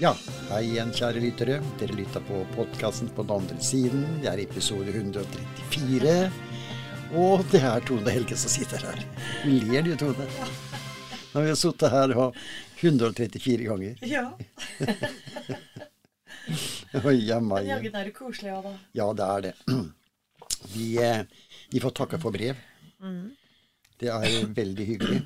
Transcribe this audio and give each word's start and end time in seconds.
Ja, 0.00 0.14
hei 0.48 0.62
igjen, 0.64 0.94
kjære 0.96 1.20
lyttere. 1.20 1.58
Dere 1.76 1.92
lytter 1.92 2.22
på 2.24 2.38
podkasten 2.54 3.10
på 3.12 3.20
den 3.26 3.34
andre 3.34 3.56
siden. 3.60 4.06
Det 4.22 4.30
er 4.30 4.40
episode 4.40 4.88
134. 4.94 6.14
Og 7.20 7.42
det 7.52 7.60
er 7.68 7.84
Tone 7.84 8.08
Helge 8.14 8.38
som 8.40 8.48
sitter 8.48 8.80
her. 8.86 9.02
Hun 9.42 9.58
ler 9.68 9.84
du, 9.84 9.90
Tone. 10.00 10.24
Når 11.34 11.44
vi 11.44 11.52
har 11.52 11.58
sittet 11.60 11.92
her 11.92 12.14
og 12.16 12.38
134 12.80 13.68
ganger. 13.68 14.00
Ja. 14.08 14.24
Oi, 17.04 17.18
ja, 17.28 17.36
meg. 17.44 17.68
jaggu 17.68 17.92
er 17.92 18.08
det 18.08 18.14
koselig 18.16 18.54
òg, 18.56 18.70
da. 18.70 18.72
Ja, 19.02 19.10
det 19.20 19.26
er 19.26 19.40
det. 19.50 19.54
Vi, 20.70 20.94
eh, 21.00 21.22
vi 21.72 21.80
får 21.80 21.92
takke 21.96 22.18
for 22.20 22.32
brev. 22.34 22.56
Det 24.00 24.08
er 24.12 24.42
veldig 24.54 24.84
hyggelig. 24.94 25.20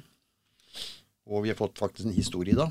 Og 1.27 1.43
vi 1.43 1.51
har 1.51 1.59
fått 1.59 1.79
faktisk 1.79 2.07
en 2.07 2.15
historie 2.15 2.55
da. 2.59 2.69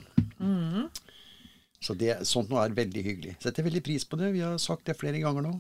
Så 1.84 1.95
det, 2.00 2.13
sånt 2.29 2.47
noe 2.52 2.63
er 2.63 2.75
veldig 2.77 3.02
hyggelig. 3.03 3.35
Setter 3.44 3.66
veldig 3.67 3.81
pris 3.84 4.05
på 4.07 4.16
det. 4.21 4.30
Vi 4.35 4.44
har 4.45 4.55
sagt 4.62 4.85
det 4.88 4.95
flere 4.99 5.20
ganger 5.20 5.44
nå. 5.44 5.53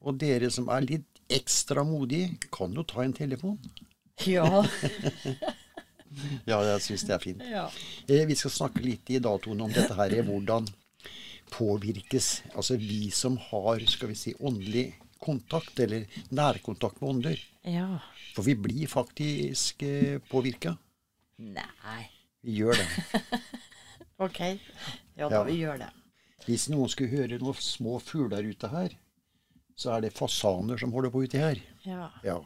Og 0.00 0.16
dere 0.16 0.48
som 0.52 0.70
er 0.72 0.86
litt 0.86 1.20
ekstra 1.30 1.84
modige, 1.84 2.32
kan 2.50 2.72
jo 2.74 2.82
ta 2.88 3.04
en 3.04 3.12
telefon. 3.16 3.58
Ja. 4.26 4.48
Ja, 6.42 6.56
jeg 6.66 6.80
syns 6.82 7.04
det 7.06 7.12
er 7.14 7.20
fint. 7.22 7.42
ja. 7.46 7.68
Eh, 8.10 8.24
Vi 8.26 8.34
skal 8.34 8.50
snakke 8.50 8.80
litt 8.82 9.06
i 9.14 9.20
datoen 9.22 9.60
om 9.62 9.70
dette 9.70 9.94
her, 9.94 10.16
hvordan 10.26 10.66
påvirkes 11.54 12.42
Altså 12.54 12.74
vi 12.82 13.12
som 13.14 13.36
har, 13.50 13.78
skal 13.86 14.10
vi 14.10 14.16
si, 14.18 14.32
åndelig 14.42 14.88
kontakt, 15.22 15.78
eller 15.78 16.08
nærkontakt 16.34 16.98
med 16.98 17.10
ånder. 17.12 17.38
Ja. 17.62 18.00
For 18.34 18.42
vi 18.42 18.56
blir 18.58 18.90
faktisk 18.90 19.84
eh, 19.86 20.18
påvirka. 20.30 20.74
Nei. 21.38 22.08
Vi 22.42 22.58
gjør 22.58 22.80
det. 22.80 22.88
Ok. 24.20 24.36
Ja 25.20 25.28
da, 25.28 25.40
Ja. 25.40 25.44
vi 25.46 25.58
gjør 25.60 25.78
det. 25.84 25.90
Hvis 26.46 26.68
noen 26.72 26.88
skulle 26.88 27.12
høre 27.12 27.38
noen 27.42 27.60
små 27.60 27.98
fugler 28.00 28.46
ute 28.48 28.70
her, 28.72 28.94
så 29.76 29.94
er 29.96 30.06
det 30.06 30.14
fasaner 30.16 30.80
som 30.80 30.92
holder 30.92 31.12
på 31.12 31.22
uti 31.26 31.38
her. 31.40 31.60
Ja. 31.84 32.10
Ja. 32.24 32.38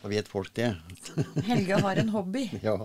Da 0.00 0.08
vet 0.08 0.28
folk 0.30 0.52
det. 0.56 0.70
Helge 1.50 1.80
har 1.82 2.00
en 2.00 2.08
hobby. 2.14 2.46
Ja. 2.62 2.78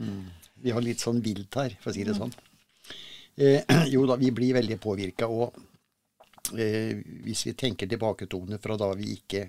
Mm. 0.00 0.28
Vi 0.60 0.72
har 0.76 0.84
litt 0.84 1.00
sånn 1.00 1.22
vilt 1.24 1.54
her, 1.56 1.74
for 1.80 1.90
å 1.90 1.94
si 1.96 2.04
det 2.04 2.14
sånn. 2.18 2.32
Eh, 3.40 3.64
jo 3.94 4.04
da, 4.08 4.16
vi 4.20 4.30
blir 4.36 4.54
veldig 4.58 4.76
påvirka. 4.80 5.28
Og 5.28 5.56
eh, 6.58 7.00
hvis 7.24 7.46
vi 7.48 7.54
tenker 7.56 7.88
tilbake, 7.88 8.28
Tone, 8.28 8.58
fra 8.60 8.76
da 8.80 8.90
vi 8.98 9.14
ikke 9.16 9.46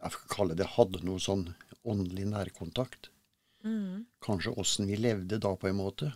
jeg 0.00 0.14
får 0.14 0.28
kalle 0.32 0.54
det 0.56 0.66
hadde 0.78 1.02
noe 1.04 1.20
sånn 1.20 1.42
åndelig 1.84 2.24
nærkontakt 2.30 3.10
Kanskje 4.24 4.54
åssen 4.56 4.86
vi 4.88 4.96
levde 4.96 5.36
da, 5.36 5.50
på 5.60 5.68
en 5.68 5.76
måte. 5.76 6.06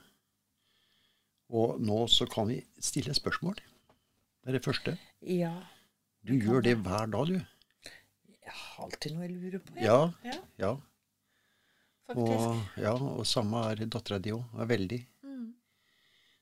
Og 1.52 1.80
nå 1.80 2.04
så 2.08 2.26
kan 2.30 2.48
vi 2.48 2.62
stille 2.80 3.14
spørsmål. 3.14 3.58
Det 3.58 4.52
er 4.52 4.58
det 4.58 4.64
første. 4.64 4.96
Ja. 5.20 5.52
Du 6.24 6.34
gjør 6.36 6.64
det 6.64 6.78
hver 6.80 7.10
dag, 7.12 7.28
du. 7.28 7.90
Jeg 8.44 8.52
har 8.52 8.84
alltid 8.84 9.14
noe 9.14 9.26
jeg 9.26 9.36
lurer 9.36 9.64
på. 9.64 9.76
Ja. 9.80 9.98
ja 10.24 10.38
Ja. 10.60 10.72
faktisk. 12.06 12.46
Og, 12.48 12.80
ja, 12.80 12.92
og 12.94 13.26
samme 13.28 13.64
er 13.70 13.84
dattera 13.84 14.18
di 14.20 14.32
òg. 14.32 14.44
Er 14.60 14.68
veldig. 14.68 15.00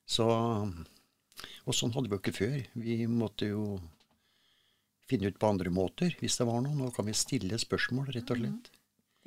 Så 0.05 0.27
Og 1.65 1.75
sånn 1.75 1.93
hadde 1.95 2.09
vi 2.11 2.17
jo 2.17 2.21
ikke 2.21 2.35
før. 2.35 2.57
Vi 2.75 2.95
måtte 3.07 3.47
jo 3.47 3.79
finne 5.07 5.31
ut 5.31 5.39
på 5.39 5.47
andre 5.47 5.71
måter 5.71 6.15
hvis 6.19 6.35
det 6.39 6.47
var 6.47 6.59
noe. 6.63 6.75
Nå 6.75 6.91
kan 6.95 7.07
vi 7.07 7.15
stille 7.15 7.59
spørsmål, 7.59 8.11
rett 8.11 8.31
og 8.35 8.41
slett. 8.41 8.69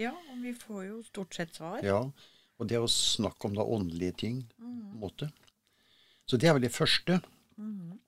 Ja, 0.00 0.12
og 0.12 0.42
vi 0.44 0.52
får 0.52 0.82
jo 0.90 1.00
stort 1.06 1.36
sett 1.36 1.56
svar. 1.56 1.80
Ja. 1.84 2.02
Og 2.60 2.68
det 2.68 2.80
å 2.80 2.88
snakke 2.88 3.48
om 3.48 3.56
da 3.56 3.64
åndelige 3.64 4.16
ting 4.24 4.42
på 4.56 4.68
en 4.68 5.00
måte. 5.00 5.30
Så 6.26 6.38
det 6.40 6.48
er 6.50 6.56
vel 6.56 6.66
det 6.66 6.74
første. 6.74 7.20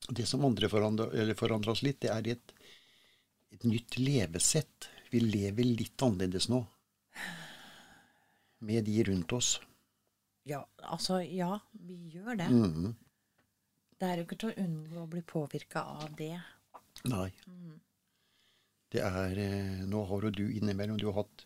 Det 0.09 0.27
som 0.27 0.45
andre 0.45 0.69
forandrer, 0.69 1.35
forandrer 1.39 1.73
oss 1.73 1.85
litt, 1.87 2.01
det 2.03 2.11
er 2.13 2.31
et, 2.35 2.55
et 3.55 3.65
nytt 3.69 3.99
levesett. 4.01 4.89
Vi 5.13 5.23
lever 5.25 5.65
litt 5.65 6.03
annerledes 6.05 6.49
nå. 6.53 6.63
Med 8.69 8.85
de 8.89 9.03
rundt 9.07 9.33
oss. 9.37 9.57
Ja, 10.49 10.63
altså, 10.83 11.21
ja, 11.23 11.59
vi 11.73 11.99
gjør 12.15 12.39
det. 12.41 12.49
Mm. 12.49 12.95
Det 13.99 14.09
er 14.09 14.21
jo 14.21 14.27
ikke 14.27 14.39
til 14.41 14.53
å 14.53 14.65
unngå 14.65 15.03
å 15.03 15.11
bli 15.11 15.23
påvirka 15.27 15.85
av 15.99 16.09
det. 16.19 16.35
Nei. 17.09 17.29
Det 18.89 19.03
er 19.05 19.41
eh, 19.43 19.83
Nå 19.87 20.03
har 20.09 20.25
jo 20.25 20.31
du 20.33 20.47
innimellom 20.49 20.97
du 20.99 21.09
har 21.11 21.21
hatt 21.23 21.45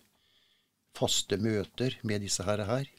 faste 0.96 1.38
møter 1.42 1.96
med 2.06 2.22
disse 2.22 2.44
her. 2.46 2.62
her. 2.68 2.90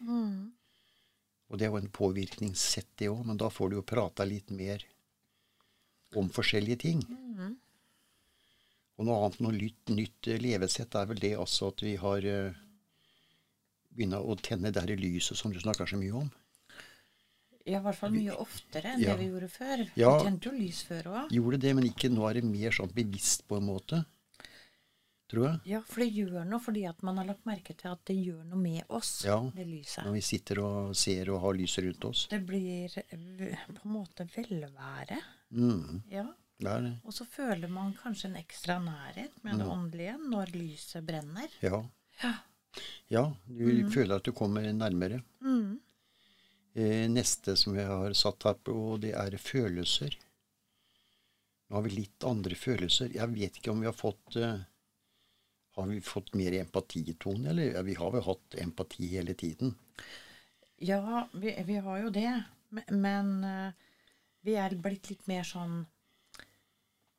Og 1.52 1.60
det 1.60 1.68
er 1.68 1.74
jo 1.74 1.82
en 1.82 1.94
påvirkningssett, 1.94 2.90
det 2.98 3.12
òg, 3.12 3.26
men 3.28 3.38
da 3.38 3.50
får 3.54 3.70
du 3.70 3.76
jo 3.78 3.86
prata 3.86 4.26
litt 4.26 4.50
mer 4.54 4.86
om 6.18 6.30
forskjellige 6.34 6.80
ting. 6.86 7.04
Og 8.98 9.08
noe 9.08 9.20
annet, 9.26 9.40
noe 9.42 9.56
nytt, 9.56 9.90
nytt 9.90 10.30
eh, 10.30 10.42
levesett 10.42 10.96
er 10.96 11.10
vel 11.10 11.22
det 11.22 11.34
altså 11.40 11.72
at 11.74 11.82
vi 11.82 11.96
har 11.98 12.28
uh, 12.30 12.62
begynt 13.94 14.20
å 14.20 14.36
tenne 14.38 14.72
det 14.74 14.84
her 14.86 15.00
lyset 15.00 15.40
som 15.40 15.54
du 15.54 15.60
snakker 15.62 15.90
så 15.90 15.98
mye 15.98 16.14
om. 16.22 16.30
Ja, 17.64 17.80
i 17.80 17.84
hvert 17.86 17.98
fall 17.98 18.12
mye 18.14 18.36
oftere 18.44 18.94
enn 18.94 19.02
Ja. 19.02 19.14
det 19.14 19.24
vi 19.24 19.30
gjorde 19.32 19.50
før. 19.50 19.86
Ja. 19.96 20.12
Vi 20.18 20.28
tente 20.28 20.50
jo 20.50 20.58
lys 20.58 20.84
før 20.86 21.10
òg. 21.14 21.34
Gjorde 21.34 21.62
det, 21.64 21.72
men 21.78 21.88
ikke 21.88 22.12
nå 22.12 22.28
er 22.28 22.40
det 22.40 22.46
mer 22.46 22.76
sånn 22.76 22.92
bevisst 22.94 23.48
på 23.48 23.58
en 23.58 23.70
måte. 23.70 24.04
Tror 25.34 25.48
jeg. 25.48 25.60
Ja, 25.72 25.80
for 25.90 26.04
det 26.04 26.12
gjør 26.14 26.44
noe 26.46 26.62
fordi 26.62 26.84
at 26.86 27.00
man 27.02 27.18
har 27.18 27.26
lagt 27.26 27.48
merke 27.50 27.74
til 27.74 27.90
at 27.90 28.04
det 28.06 28.14
gjør 28.20 28.44
noe 28.46 28.60
med 28.62 28.84
oss, 28.94 29.24
Ja. 29.26 29.40
det 29.56 29.66
lyset. 29.66 30.06
Når 30.06 30.14
vi 30.14 30.22
sitter 30.22 30.60
og 30.62 30.96
ser 30.96 31.32
og 31.34 31.40
har 31.42 31.56
lyset 31.58 31.88
rundt 31.88 32.06
oss. 32.06 32.28
Det 32.30 32.40
blir 32.46 32.94
på 32.94 33.82
en 33.82 33.94
måte 33.96 34.28
velvære. 34.30 35.18
Mm, 35.50 36.04
Ja. 36.12 36.28
det 36.60 36.68
er 36.70 36.82
det. 36.82 36.92
Og 37.04 37.14
så 37.18 37.26
føler 37.26 37.68
man 37.68 37.96
kanskje 37.98 38.30
en 38.30 38.36
ekstra 38.36 38.78
nærhet 38.84 39.32
med 39.44 39.58
det 39.58 39.66
åndelige 39.66 40.18
når 40.30 40.54
lyset 40.54 41.04
brenner. 41.06 41.50
Ja. 41.62 41.84
Ja. 42.22 42.34
ja 43.10 43.24
du 43.48 43.90
føler 43.90 44.16
at 44.18 44.24
du 44.24 44.32
kommer 44.32 44.62
nærmere. 44.72 45.24
Mm. 45.42 45.80
Eh, 46.76 47.08
neste 47.10 47.56
som 47.58 47.74
vi 47.74 47.82
har 47.82 48.14
satt 48.14 48.44
her 48.44 48.54
på, 48.54 49.00
det 49.02 49.14
er 49.18 49.36
følelser. 49.38 50.14
Nå 51.70 51.76
har 51.76 51.84
vi 51.86 51.90
litt 51.90 52.24
andre 52.24 52.54
følelser. 52.54 53.10
Jeg 53.16 53.34
vet 53.34 53.58
ikke 53.58 53.72
om 53.72 53.82
vi 53.82 53.90
har 53.90 53.98
fått 53.98 54.36
eh, 54.38 54.62
Har 55.76 55.88
vi 55.90 56.02
fått 56.06 56.34
mer 56.38 56.54
empatitone, 56.60 57.50
eller? 57.50 57.72
Ja, 57.74 57.82
vi 57.82 57.96
har 57.98 58.12
vel 58.14 58.24
hatt 58.26 58.56
empati 58.62 59.08
hele 59.16 59.34
tiden. 59.34 59.74
Ja, 60.78 61.28
vi, 61.34 61.56
vi 61.66 61.80
har 61.82 61.98
jo 62.04 62.12
det. 62.14 62.44
Men, 62.90 63.44
eh, 63.44 63.90
vi 64.42 64.56
er 64.60 64.76
blitt 64.76 65.10
litt 65.12 65.28
mer 65.30 65.46
sånn 65.46 65.84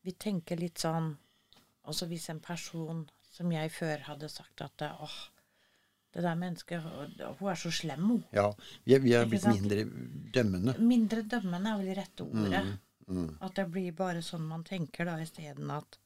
Vi 0.03 0.12
tenker 0.19 0.59
litt 0.59 0.82
sånn 0.82 1.12
Altså 1.87 2.09
hvis 2.10 2.26
en 2.32 2.41
person 2.43 3.04
som 3.31 3.53
jeg 3.54 3.70
før 3.72 4.03
hadde 4.09 4.28
sagt 4.31 4.62
at 4.64 4.82
åh, 4.82 5.14
det 6.14 6.22
der 6.22 6.37
mennesket, 6.38 6.84
hun 6.84 7.48
er 7.50 7.59
så 7.59 7.72
slem, 7.75 8.04
hun. 8.06 8.20
Ja, 8.31 8.47
vi 8.87 8.94
er, 8.94 9.00
vi 9.03 9.14
er 9.19 9.26
blitt 9.26 9.48
mindre 9.50 9.82
dømmende. 10.37 10.76
Mindre 10.78 11.25
dømmende 11.26 11.72
er 11.72 11.81
vel 11.81 11.91
det 11.91 11.97
rette 11.98 12.26
ordet. 12.28 12.60
Mm, 13.09 13.32
At 13.43 13.59
det 13.59 13.66
blir 13.75 13.97
bare 13.98 14.22
sånn 14.25 14.47
man 14.47 14.62
tenker 14.64 15.10
da, 15.10 15.19
isteden 15.20 15.72
at 15.75 15.98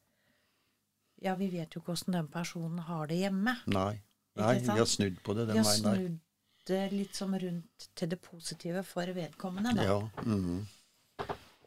Ja, 1.22 1.34
vi 1.34 1.48
vet 1.50 1.74
jo 1.74 1.80
ikke 1.82 1.92
åssen 1.96 2.14
den 2.14 2.28
personen 2.30 2.78
har 2.86 3.06
det 3.10 3.18
hjemme. 3.22 3.56
Nei. 3.66 4.00
Nei, 4.38 4.54
vi 4.62 4.68
har 4.78 4.86
snudd 4.86 5.16
på 5.26 5.34
det 5.34 5.48
den 5.50 5.56
veien 5.64 5.82
der. 5.82 5.82
Vi 5.82 5.88
har 5.88 5.96
snudd 5.96 6.18
det 6.68 6.82
litt 6.92 7.16
som 7.16 7.32
rundt 7.34 7.86
til 7.96 8.10
det 8.12 8.18
positive 8.22 8.82
for 8.86 9.10
vedkommende, 9.16 9.72
da. 9.78 9.86
Ja. 9.88 9.98
mhm. 10.26 10.66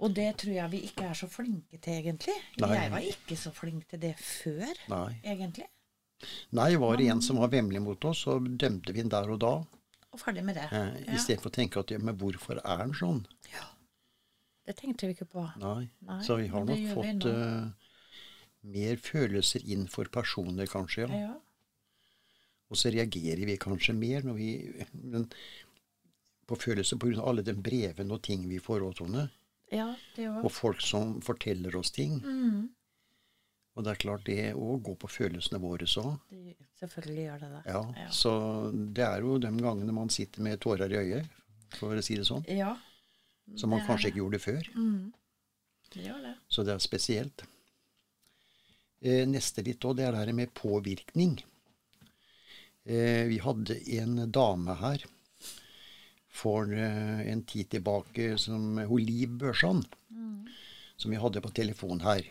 Og 0.02 0.14
det 0.18 0.32
tror 0.42 0.54
jeg 0.56 0.72
vi 0.72 0.80
ikke 0.88 1.04
er 1.12 1.14
så 1.14 1.28
flinke 1.30 1.78
til, 1.78 1.94
egentlig. 2.00 2.34
Nei. 2.64 2.70
Jeg 2.74 2.92
var 2.94 3.04
ikke 3.06 3.36
så 3.38 3.52
flink 3.54 3.84
til 3.92 4.00
det 4.02 4.16
før, 4.18 4.72
Nei. 4.90 5.20
egentlig. 5.30 5.68
Nei, 6.58 6.72
var 6.82 6.98
det 6.98 7.10
en 7.14 7.22
som 7.22 7.38
var 7.42 7.52
vemmelig 7.54 7.82
mot 7.86 8.06
oss, 8.10 8.24
så 8.26 8.40
dømte 8.42 8.94
vi 8.96 9.02
den 9.04 9.12
der 9.14 9.30
og 9.30 9.38
da. 9.44 9.52
Og 10.12 10.20
ferdig 10.20 10.44
med 10.48 10.58
det. 10.58 10.66
Eh, 10.74 11.04
Ja. 11.06 11.14
Istedenfor 11.20 11.52
å 11.52 11.54
tenke 11.54 11.80
at 11.84 11.92
ja, 11.94 12.00
men 12.02 12.18
hvorfor 12.18 12.58
er 12.64 12.82
han 12.82 12.94
sånn? 12.98 13.22
Ja. 13.54 13.68
Det 14.66 14.76
tenkte 14.78 15.06
vi 15.10 15.14
ikke 15.14 15.26
på. 15.30 15.46
Nei. 15.62 15.90
Nei, 16.08 16.20
så 16.26 16.36
vi 16.42 16.48
har 16.48 16.66
nok 16.66 16.82
fått 16.96 17.26
vi 17.26 17.32
mer 18.64 18.96
følelser 18.98 19.64
inn 19.66 19.88
for 19.88 20.06
personer, 20.06 20.66
kanskje. 20.68 21.08
ja. 21.10 21.20
Ja. 21.28 21.38
Og 22.72 22.78
så 22.80 22.88
reagerer 22.94 23.46
vi 23.46 23.58
kanskje 23.60 23.92
mer 23.94 24.22
når 24.24 24.34
vi 24.38 24.86
men, 24.94 25.26
på 26.48 26.56
følelser 26.56 26.96
pga. 26.98 27.20
alle 27.28 27.42
de 27.44 27.52
brevene 27.54 28.14
og 28.16 28.22
ting 28.24 28.46
vi 28.48 28.60
får 28.60 28.80
òg, 28.86 28.96
Tone. 28.96 29.30
ja, 29.72 29.94
det. 30.16 30.28
Og 30.30 30.52
folk 30.52 30.80
som 30.82 31.18
forteller 31.22 31.76
oss 31.76 31.92
ting. 31.92 32.22
Mm. 32.24 32.70
Og 33.76 33.84
det 33.84 33.92
er 33.92 33.96
klart, 34.00 34.24
det 34.26 34.54
òg 34.56 34.82
går 34.84 34.96
på 35.04 35.08
følelsene 35.10 35.60
våre 35.60 35.88
så. 35.88 36.18
Det- 36.30 36.56
Selvfølgelig 36.80 37.24
gjør 37.28 37.40
det 37.40 37.50
det. 37.52 37.64
Ja, 37.66 37.94
Ja. 37.98 38.08
Så 38.10 38.72
det 38.94 39.04
er 39.04 39.20
jo 39.22 39.38
de 39.38 39.48
gangene 39.52 39.92
man 39.94 40.10
sitter 40.10 40.42
med 40.42 40.60
tårer 40.60 40.90
i 40.92 40.96
øyet, 40.98 41.28
for 41.78 41.94
å 41.96 42.02
si 42.04 42.16
det 42.16 42.26
sånn. 42.26 42.46
Ja, 42.48 42.78
Som 43.58 43.70
man 43.70 43.80
det 43.80 43.88
kanskje 43.88 44.08
ikke 44.12 44.18
gjorde 44.24 44.40
før. 44.40 44.64
Mm. 44.76 45.14
det 45.94 46.04
gjør 46.08 46.22
det. 46.24 46.36
Så 46.50 46.64
det 46.66 46.74
er 46.74 46.80
spesielt. 46.80 47.44
Eh, 49.02 49.24
neste 49.30 49.64
litt 49.66 49.82
òg, 49.88 49.96
det 49.98 50.06
er 50.06 50.14
det 50.14 50.22
her 50.26 50.34
med 50.38 50.52
påvirkning. 50.58 51.40
Eh, 52.86 53.26
vi 53.30 53.40
hadde 53.42 53.78
en 53.98 54.28
dame 54.34 54.76
her 54.78 55.04
for 56.32 56.70
eh, 56.74 57.24
en 57.32 57.42
tid 57.50 57.70
tilbake 57.74 58.36
som 58.42 58.78
hun 58.78 59.02
Liv 59.02 59.34
Børsan, 59.42 59.82
som 60.98 61.12
vi 61.12 61.18
hadde 61.22 61.42
på 61.42 61.52
telefon 61.58 62.04
her. 62.06 62.26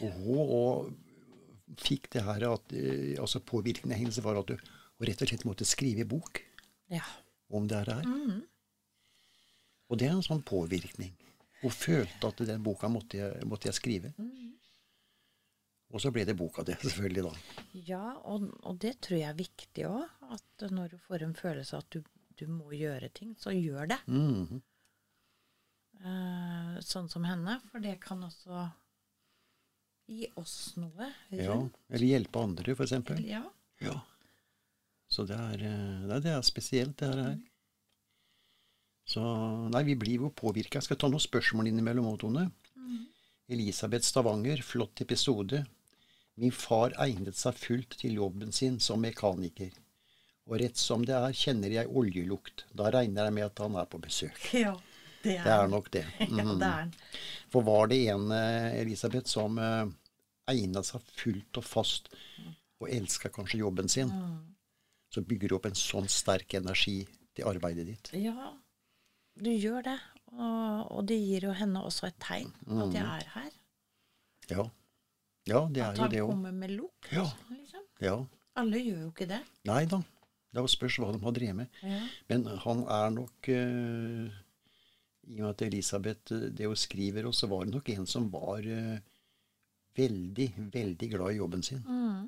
Og 0.00 0.12
hun 0.18 0.42
og 0.58 1.78
fikk 1.80 2.08
det 2.16 2.24
her 2.26 2.42
at 2.50 2.72
altså 3.22 3.38
Påvirkningen 3.46 3.98
hennes 3.98 4.18
var 4.24 4.40
at 4.40 4.48
hun, 4.50 4.62
rett 5.06 5.22
og 5.22 5.30
slett 5.30 5.44
måtte 5.46 5.66
skrive 5.68 6.04
bok 6.08 6.40
Ja. 6.90 7.04
om 7.48 7.68
det 7.70 7.84
her. 7.86 8.02
Og 9.90 9.98
det 9.98 10.08
er 10.08 10.16
en 10.16 10.24
sånn 10.26 10.42
påvirkning. 10.42 11.12
Hun 11.62 11.70
følte 11.70 12.26
at 12.26 12.42
den 12.48 12.62
boka 12.64 12.88
måtte 12.88 13.20
jeg, 13.20 13.44
måtte 13.46 13.68
jeg 13.68 13.76
skrive. 13.78 14.12
Og 15.90 16.02
så 16.02 16.12
ble 16.14 16.24
det 16.28 16.36
boka 16.38 16.62
di, 16.66 16.76
selvfølgelig, 16.86 17.26
da. 17.26 17.62
Ja, 17.88 18.04
og, 18.30 18.46
og 18.62 18.78
det 18.82 18.96
tror 19.04 19.18
jeg 19.18 19.28
er 19.30 19.38
viktig 19.38 19.86
òg. 19.90 20.04
At 20.30 20.66
når 20.70 20.94
du 20.94 20.98
får 21.02 21.26
en 21.26 21.36
følelse 21.38 21.80
at 21.80 21.88
du, 21.94 22.02
du 22.38 22.46
må 22.50 22.70
gjøre 22.76 23.10
ting, 23.14 23.34
så 23.38 23.54
gjør 23.54 23.90
det. 23.94 24.00
Mhm. 24.10 24.60
Eh, 26.00 26.76
sånn 26.86 27.10
som 27.12 27.26
henne. 27.28 27.58
For 27.72 27.82
det 27.84 27.98
kan 28.00 28.22
også 28.24 28.68
gi 30.10 30.30
oss 30.40 30.72
noe. 30.80 31.10
Ja. 31.34 31.58
Eller 31.90 32.06
hjelpe 32.06 32.40
andre, 32.42 32.72
eksempel. 32.72 33.20
Ja. 33.26 33.42
Ja. 33.84 33.98
Så 35.10 35.26
det 35.26 35.36
er, 35.36 35.66
eh, 35.66 36.20
det 36.22 36.32
er 36.32 36.46
spesielt, 36.46 36.96
det 37.02 37.10
her. 37.10 37.38
Så 39.10 39.20
Nei, 39.74 39.82
vi 39.88 39.96
blir 39.98 40.22
jo 40.22 40.30
påvirka. 40.30 40.78
Jeg 40.78 40.86
skal 40.86 40.98
ta 41.02 41.08
noen 41.10 41.22
spørsmål 41.22 41.66
innimellom 41.66 42.06
òg, 42.12 42.20
Tone. 42.22 42.46
Elisabeth 43.50 44.06
Stavanger, 44.06 44.62
flott 44.62 45.00
episode. 45.02 45.64
Min 46.36 46.52
far 46.52 46.94
egnet 47.02 47.36
seg 47.36 47.54
fullt 47.58 47.96
til 48.00 48.14
jobben 48.20 48.52
sin 48.52 48.78
som 48.80 49.00
mekaniker. 49.02 49.72
Og 50.48 50.58
rett 50.60 50.76
som 50.80 51.02
det 51.06 51.14
er, 51.14 51.32
kjenner 51.36 51.70
jeg 51.70 51.88
oljelukt. 51.88 52.64
Da 52.74 52.90
regner 52.90 53.24
jeg 53.28 53.34
med 53.36 53.44
at 53.50 53.58
han 53.58 53.76
er 53.76 53.84
på 53.90 53.98
besøk. 54.02 54.38
ja, 54.64 54.72
det 55.22 55.36
er, 55.38 55.44
Det 55.44 55.52
er 55.56 55.68
nok 55.68 55.90
det. 55.90 56.04
Ja, 56.20 56.26
Mhm. 56.44 56.58
det 56.58 56.66
er 56.70 56.86
den. 56.86 56.94
For 57.52 57.62
var 57.66 57.86
det 57.92 58.00
en, 58.08 58.30
eh, 58.32 58.80
Elisabeth, 58.80 59.28
som 59.28 59.58
eh, 59.58 59.86
egna 60.48 60.82
seg 60.82 61.02
fullt 61.18 61.60
og 61.60 61.64
fast, 61.64 62.08
og 62.80 62.88
elska 62.88 63.28
kanskje 63.28 63.60
jobben 63.60 63.88
sin, 63.88 64.10
så 65.12 65.20
bygger 65.26 65.48
du 65.48 65.54
opp 65.58 65.66
en 65.66 65.76
sånn 65.76 66.08
sterk 66.08 66.54
energi 66.54 67.02
til 67.36 67.44
arbeidet 67.50 67.86
ditt. 67.86 68.10
Ja, 68.16 68.54
du 69.36 69.50
gjør 69.50 69.82
det. 69.84 69.98
Og, 70.32 70.86
og 70.94 71.06
det 71.10 71.18
gir 71.18 71.48
jo 71.48 71.52
henne 71.58 71.82
også 71.82 72.06
et 72.06 72.18
tegn 72.22 72.52
mm. 72.66 72.82
at 72.84 72.94
jeg 72.94 73.04
er 73.04 73.30
her. 73.34 73.50
Ja, 74.50 74.64
ja 75.48 75.64
det 75.72 75.82
er 75.82 75.90
At 75.90 75.96
jo 75.96 76.02
han 76.02 76.10
det 76.12 76.22
òg. 76.22 76.30
kommer 76.34 76.52
med 76.52 76.70
lukt. 76.76 77.10
Ja. 77.12 77.24
Liksom. 77.50 77.84
Ja. 78.04 78.16
Alle 78.60 78.80
gjør 78.82 79.04
jo 79.06 79.10
ikke 79.12 79.28
det. 79.30 79.40
Nei 79.68 79.84
da. 79.88 80.00
Det 80.50 80.64
spørs 80.72 80.98
hva 80.98 81.12
de 81.14 81.20
har 81.22 81.34
drevet 81.36 81.56
med. 81.60 81.80
Ja. 81.86 82.00
Men 82.28 82.46
han 82.64 82.82
er 82.90 83.12
nok 83.14 83.50
uh, 83.54 84.26
I 85.30 85.36
og 85.38 85.44
med 85.44 85.48
at 85.52 85.62
Elisabeth 85.62 86.34
eh, 86.34 86.48
det 86.50 86.66
hun 86.66 86.76
skriver, 86.76 87.28
og 87.28 87.34
så 87.38 87.46
var 87.46 87.64
det 87.64 87.74
nok 87.76 87.88
en 87.94 88.08
som 88.10 88.26
var 88.32 88.66
uh, 88.66 88.98
veldig, 89.96 90.48
veldig 90.74 91.10
glad 91.12 91.36
i 91.36 91.38
jobben 91.38 91.62
sin. 91.62 91.84
Mm. 91.86 92.26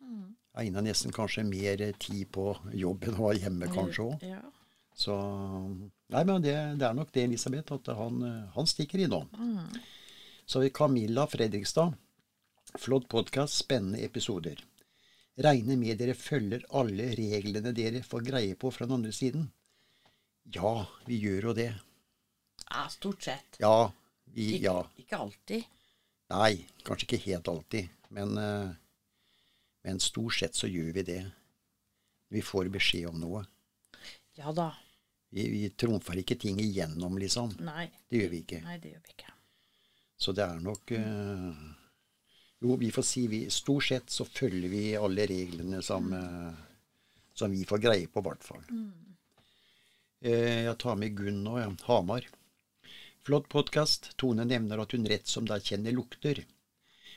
Mm. 0.00 0.26
Egna 0.64 0.82
nesten 0.86 1.12
kanskje 1.12 1.44
mer 1.44 1.84
tid 2.00 2.30
på 2.32 2.54
jobb 2.72 3.04
enn 3.04 3.18
hun 3.18 3.26
var 3.28 3.38
hjemme, 3.42 3.68
kanskje 3.74 4.08
òg. 4.08 4.24
Ja. 4.24 4.40
Så 4.96 5.14
Nei, 6.10 6.24
men 6.26 6.42
det, 6.42 6.56
det 6.80 6.86
er 6.88 6.96
nok 6.96 7.12
det, 7.14 7.28
Elisabeth, 7.28 7.76
at 7.76 7.92
han, 7.94 8.24
han 8.56 8.66
stikker 8.66 9.04
innom. 9.04 9.28
Mm. 9.38 9.76
Så 10.48 10.64
Camilla 10.74 11.28
Fredrikstad. 11.30 11.92
Flott 12.78 13.08
podkast, 13.08 13.54
spennende 13.56 13.98
episoder. 14.04 14.60
Regner 15.40 15.76
med 15.80 15.98
dere 16.00 16.14
følger 16.18 16.64
alle 16.76 17.10
reglene 17.18 17.72
dere 17.76 18.02
får 18.04 18.24
greie 18.26 18.56
på 18.60 18.70
fra 18.74 18.86
den 18.86 18.98
andre 18.98 19.12
siden. 19.14 19.48
Ja, 20.54 20.86
vi 21.06 21.20
gjør 21.22 21.50
jo 21.50 21.54
det. 21.54 21.70
ja, 22.70 22.86
stort 22.88 23.22
sett. 23.22 23.56
Ja, 23.60 23.92
vi 24.24 24.54
Ikke, 24.56 24.64
Ja. 24.64 24.86
ikke 24.98 25.16
alltid. 25.18 25.64
Nei, 26.30 26.66
kanskje 26.84 27.06
ikke 27.06 27.24
helt 27.24 27.48
alltid, 27.48 27.88
men, 28.10 28.38
eh, 28.38 28.70
men 29.84 29.98
stort 30.00 30.34
sett 30.34 30.54
så 30.54 30.66
gjør 30.70 30.92
vi 30.94 31.02
det. 31.02 31.32
Vi 32.30 32.40
får 32.40 32.70
beskjed 32.70 33.08
om 33.08 33.20
noe. 33.20 33.44
Ja 34.36 34.52
da. 34.52 34.72
Vi, 35.32 35.48
vi 35.48 35.68
trumfer 35.70 36.14
ikke 36.18 36.38
ting 36.38 36.58
igjennom, 36.60 37.18
liksom. 37.18 37.56
Nei. 37.60 37.90
Det 38.08 38.20
gjør 38.22 38.30
vi 38.30 38.38
ikke. 38.44 38.62
Nei, 38.62 38.78
det 38.78 38.92
gjør 38.92 39.02
vi 39.02 39.10
ikke. 39.16 39.32
Så 40.18 40.32
det 40.32 40.44
er 40.44 40.60
nok 40.60 40.90
eh, 40.92 41.54
Jo, 42.60 42.76
vi 42.76 42.90
får 42.92 43.02
si 43.02 43.26
vi 43.26 43.44
Stort 43.50 43.84
sett 43.84 44.10
så 44.10 44.24
følger 44.24 44.68
vi 44.68 44.82
alle 44.96 45.26
reglene 45.26 45.80
som, 45.82 46.10
mm. 46.12 46.56
som 47.34 47.50
vi 47.50 47.64
får 47.64 47.80
greie 47.80 48.08
på, 48.08 48.20
i 48.20 48.26
hvert 48.26 48.44
fall. 48.44 48.66
Eh, 50.20 50.66
jeg 50.66 50.76
tar 50.82 50.98
med 51.00 51.16
Gunn 51.16 51.40
nå, 51.46 51.56
ja. 51.62 51.70
Hamar. 51.88 52.28
Flott 53.24 53.48
podkast. 53.48 54.10
Tone 54.20 54.44
nevner 54.44 54.82
at 54.84 54.92
hun 54.92 55.08
rett 55.08 55.28
som 55.28 55.48
det 55.48 55.56
er 55.56 55.66
kjenner 55.72 55.96
lukter. 55.96 56.42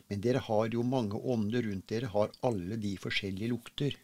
Men 0.08 0.24
dere 0.24 0.40
har 0.48 0.72
jo 0.72 0.84
mange 0.88 1.20
ånder 1.20 1.68
rundt 1.68 1.90
dere. 1.92 2.12
Har 2.16 2.32
alle 2.48 2.80
de 2.80 2.96
forskjellige 3.00 3.52
lukter? 3.52 4.00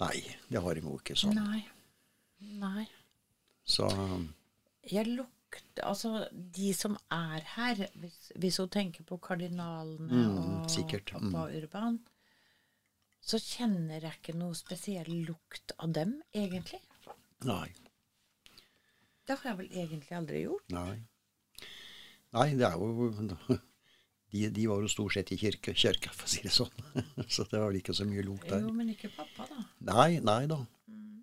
Nei, 0.00 0.16
det 0.48 0.64
har 0.64 0.76
de 0.76 0.84
jo 0.84 0.96
ikke 0.96 1.16
sånn. 1.16 1.36
Nei. 1.36 1.62
Nei. 2.60 2.88
Så 3.66 3.88
Jeg 4.86 5.08
lukter 5.12 5.35
Altså, 5.84 6.26
de 6.32 6.72
som 6.74 6.96
er 7.12 7.44
her, 7.54 7.80
hvis, 8.00 8.32
hvis 8.40 8.56
hun 8.60 8.68
tenker 8.72 9.04
på 9.08 9.18
kardinalene 9.22 10.08
Mm, 10.10 10.36
og 10.62 10.70
sikkert. 10.72 11.12
pappa 11.12 11.46
Urban, 11.56 11.98
så 13.26 13.38
kjenner 13.42 14.00
jeg 14.06 14.18
ikke 14.20 14.34
noe 14.38 14.54
spesiell 14.54 15.10
lukt 15.26 15.72
av 15.78 15.92
dem, 15.92 16.22
egentlig. 16.34 16.80
nei. 17.44 17.68
Det 19.26 19.34
har 19.40 19.50
jeg 19.50 19.58
vel 19.58 19.70
egentlig 19.82 20.12
aldri 20.16 20.42
gjort. 20.44 20.68
Nei. 20.70 21.00
Nei, 22.36 22.48
det 22.54 22.66
er 22.68 22.76
jo 22.78 23.08
De, 24.30 24.48
de 24.50 24.66
var 24.68 24.82
jo 24.82 24.88
stort 24.90 25.14
sett 25.14 25.30
i 25.32 25.36
kirke, 25.40 25.72
kirka, 25.74 26.10
for 26.12 26.26
å 26.26 26.30
si 26.30 26.42
det 26.44 26.52
sånn. 26.52 26.70
Så 27.32 27.46
det 27.50 27.58
var 27.58 27.68
vel 27.70 27.78
ikke 27.80 27.94
så 27.96 28.04
mye 28.06 28.22
lukt 28.26 28.48
der. 28.50 28.60
Jo, 28.66 28.72
men 28.74 28.90
ikke 28.92 29.08
pappa, 29.16 29.46
da. 29.50 29.62
Nei, 29.92 30.18
nei 30.20 30.42
da. 30.50 30.58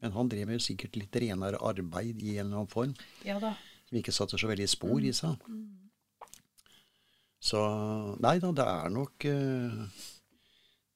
Men 0.01 0.11
han 0.17 0.27
drev 0.31 0.49
jo 0.55 0.59
sikkert 0.63 0.95
litt 0.99 1.15
renere 1.15 1.59
arbeid 1.63 2.19
i 2.23 2.37
en 2.37 2.47
eller 2.47 2.63
annen 2.63 2.71
form, 2.71 2.95
Ja 3.27 3.37
da. 3.43 3.53
Som 3.93 4.01
ikke 4.01 4.15
satte 4.15 4.39
så 4.41 4.49
veldig 4.49 4.65
spor 4.71 5.03
i 5.05 5.11
seg. 5.13 5.37
Så 7.43 7.59
nei 8.23 8.37
da, 8.39 8.49
det 8.55 8.65
er 8.65 8.89
nok 8.93 9.25
eh, 9.27 10.03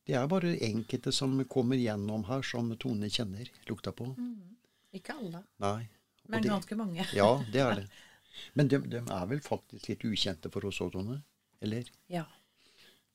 Det 0.08 0.16
er 0.16 0.30
bare 0.32 0.54
enkelte 0.64 1.12
som 1.12 1.36
kommer 1.52 1.76
gjennom 1.78 2.24
her, 2.30 2.42
som 2.42 2.72
Tone 2.80 3.10
kjenner 3.12 3.50
lukta 3.68 3.92
på. 3.92 4.08
Ikke 4.96 5.18
alle, 5.20 5.44
Nei. 5.62 5.84
Og 6.28 6.32
men 6.32 6.44
ganske 6.48 6.76
mange. 6.80 7.06
Ja, 7.16 7.30
det 7.52 7.62
er 7.64 7.76
det. 7.82 7.88
Men 8.54 8.68
de, 8.70 8.77
de 8.86 9.00
er 9.01 9.25
vel 9.32 9.39
faktisk 9.42 9.88
litt 9.89 10.04
ukjente 10.06 10.50
for 10.54 10.66
oss 10.70 10.77
òg, 10.84 10.92
Tone? 10.94 11.16
Eller? 11.62 11.88
Ja. 12.12 12.24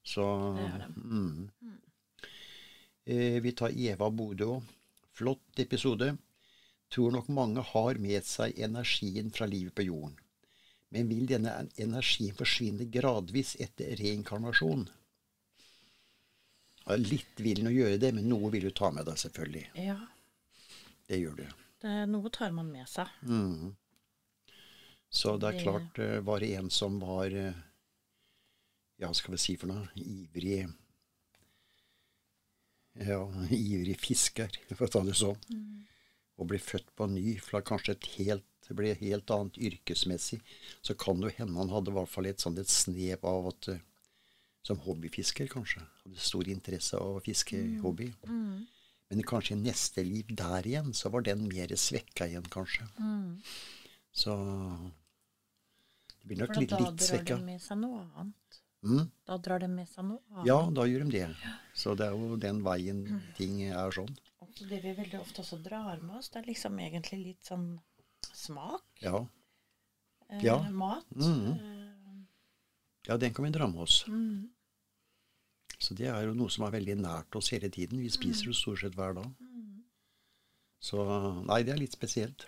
Så 0.02 0.24
Det 0.56 0.64
er 0.66 0.78
det. 0.82 0.88
mm. 0.98 1.76
eh, 3.06 3.36
Vi 3.44 3.52
tar 3.54 3.70
Eva 3.70 4.08
Bodø 4.10 4.48
òg. 4.56 4.72
Flott 5.14 5.60
episode. 5.62 6.12
Tror 6.92 7.12
nok 7.14 7.28
mange 7.32 7.62
har 7.64 7.94
med 8.02 8.24
seg 8.28 8.58
energien 8.60 9.30
fra 9.32 9.46
livet 9.48 9.74
på 9.78 9.86
jorden. 9.86 10.16
Men 10.92 11.08
vil 11.08 11.24
denne 11.30 11.54
energien 11.80 12.34
forsvinne 12.36 12.84
gradvis 12.92 13.54
etter 13.64 13.94
reinkarnasjon? 13.96 14.82
Ja, 16.84 16.96
litt 16.98 17.38
vil 17.40 17.62
jo 17.64 17.70
gjøre 17.72 17.96
det, 18.02 18.10
men 18.16 18.28
noe 18.28 18.50
vil 18.52 18.66
du 18.68 18.70
ta 18.76 18.90
med 18.92 19.06
deg, 19.08 19.16
selvfølgelig. 19.22 19.68
ja. 19.86 19.98
Det 21.08 21.18
gjør 21.18 21.34
du. 21.36 21.46
Det, 21.82 21.92
noe 22.08 22.30
tar 22.32 22.52
man 22.54 22.68
med 22.72 22.86
seg. 22.88 23.08
Mm. 23.26 23.72
Så 25.12 25.34
det 25.40 25.48
er 25.48 25.52
Det- 25.56 25.62
klart, 25.64 25.98
eh, 25.98 26.20
var 26.20 26.40
det 26.40 26.54
en 26.56 26.70
som 26.70 27.00
var 27.00 27.26
eh, 27.26 27.52
Ja, 28.98 29.12
skal 29.12 29.32
vi 29.32 29.38
si 29.38 29.56
for 29.56 29.66
noe? 29.66 29.88
Ivrig 29.96 30.68
Ja, 32.94 33.18
ivrig 33.50 33.98
fisker, 34.00 34.50
for 34.76 34.86
å 34.86 34.90
ta 34.92 35.00
det 35.06 35.14
sånn. 35.16 35.38
Og 36.42 36.48
blir 36.50 36.62
født 36.62 36.90
på 36.98 37.06
ny 37.06 37.36
fra 37.42 37.62
kanskje 37.62 37.94
et 37.94 38.08
helt 38.16 38.48
det 38.72 38.78
ble 38.78 38.92
helt 39.02 39.30
annet 39.34 39.58
yrkesmessig, 39.68 40.38
så 40.86 40.94
kan 40.96 41.20
det 41.20 41.34
hende 41.36 41.58
han 41.60 41.72
hadde 41.72 41.92
i 41.92 41.96
hvert 41.96 42.08
fall 42.08 42.28
et 42.30 42.40
sånt 42.40 42.60
et 42.62 42.70
snev 42.70 43.24
av 43.28 43.50
at 43.52 43.74
eh, 43.74 43.88
Som 44.62 44.78
hobbyfisker, 44.78 45.48
kanskje. 45.50 45.80
Hadde 46.04 46.20
stor 46.22 46.46
interesse 46.46 46.94
av 46.94 47.16
å 47.16 47.22
fiske 47.24 47.56
hobby. 47.82 48.12
Men 49.10 49.22
kanskje 49.26 49.56
i 49.56 49.58
neste 49.58 50.04
liv 50.06 50.28
der 50.38 50.68
igjen, 50.70 50.92
så 50.94 51.10
var 51.10 51.24
den 51.26 51.48
mer 51.48 51.74
svekka 51.74 52.28
igjen, 52.30 52.46
kanskje. 52.46 52.86
Så 54.14 54.36
det 56.14 56.30
blir 56.30 56.44
nok 56.44 56.54
litt, 56.60 56.76
litt, 56.78 57.02
svekka. 57.02 57.40
da 57.40 57.42
drar 57.42 57.42
det 57.42 57.42
de 57.42 57.50
med 57.50 57.64
seg 57.66 57.80
noe 57.82 58.04
annet. 58.22 58.60
Mm? 58.86 59.10
Da 59.26 59.40
drar 59.48 59.66
de 59.66 59.72
med 59.74 59.90
seg 59.90 60.06
noe 60.12 60.22
annet. 60.30 60.46
Ja, 60.52 60.60
da 60.78 60.86
gjør 60.86 61.04
de 61.08 61.18
det. 61.18 61.52
Så 61.74 61.98
det 61.98 62.06
er 62.06 62.22
jo 62.22 62.38
den 62.46 62.62
veien 62.62 63.02
ting 63.34 63.58
er 63.66 63.98
sånn. 63.98 64.14
Så 64.54 64.66
det 64.68 64.80
vi 64.84 64.92
veldig 64.98 65.20
ofte 65.20 65.40
også 65.42 65.58
drar 65.64 66.00
med 66.04 66.16
oss, 66.18 66.28
det 66.30 66.42
er 66.42 66.48
liksom 66.50 66.78
egentlig 66.78 67.18
litt 67.24 67.44
sånn 67.48 67.68
smak. 68.32 68.84
Ja, 69.02 69.26
Eh, 70.32 70.40
Ja. 70.44 70.54
Mat. 70.70 71.04
Mm. 71.12 71.52
Eh, 71.52 72.20
ja 73.08 73.16
den 73.18 73.34
kan 73.34 73.44
vi 73.44 73.50
dra 73.52 73.66
med 73.68 73.82
oss. 73.82 74.04
mm, 74.08 74.48
Så 75.78 75.94
det 75.98 76.06
er 76.08 76.22
jo 76.24 76.32
noe 76.34 76.48
som 76.48 76.64
er 76.64 76.70
veldig 76.70 76.94
nært 77.02 77.36
oss 77.36 77.50
hele 77.52 77.68
tiden. 77.68 77.98
Vi 78.00 78.08
spiser 78.08 78.46
jo 78.46 78.52
stort 78.56 78.80
sett 78.80 78.94
hver 78.96 79.12
dag. 79.18 79.26
mm. 79.40 79.82
Så 80.80 81.04
nei, 81.46 81.62
det 81.62 81.74
er 81.74 81.78
litt 81.82 81.92
spesielt. 81.92 82.46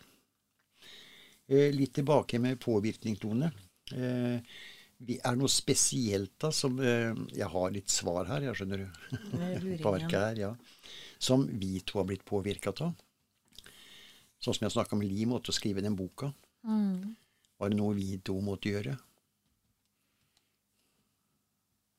Eh, 1.48 1.70
litt 1.74 1.92
tilbake 1.92 2.38
med 2.40 2.58
påvirkning, 2.60 3.18
Tone. 3.20 3.52
Eh, 3.92 4.40
vi 5.04 5.18
er 5.22 5.36
noe 5.36 5.48
spesielt 5.52 6.38
da 6.40 6.50
som 6.50 6.78
eh, 6.80 7.12
Jeg 7.36 7.48
har 7.52 7.70
litt 7.74 7.90
svar 7.92 8.24
her, 8.30 8.40
jeg 8.40 8.54
skjønner 8.56 8.78
du. 8.78 8.86
Med 9.36 9.62
luringen. 9.62 9.82
På 9.82 9.92
arket 9.94 10.16
her, 10.22 10.40
ja. 10.40 10.54
Som 11.24 11.46
vi 11.60 11.78
to 11.80 11.98
har 12.00 12.08
blitt 12.08 12.24
påvirka 12.28 12.74
av. 12.84 12.92
Sånn 14.44 14.56
som 14.56 14.66
jeg 14.66 14.74
snakka 14.74 14.98
med 15.00 15.08
Li 15.08 15.24
måtte 15.28 15.54
skrive 15.56 15.84
den 15.84 15.96
boka. 15.96 16.32
Mm. 16.68 17.14
Var 17.60 17.72
det 17.72 17.78
noe 17.78 17.96
vi 17.96 18.18
to 18.20 18.36
måtte 18.44 18.72
gjøre? 18.74 18.98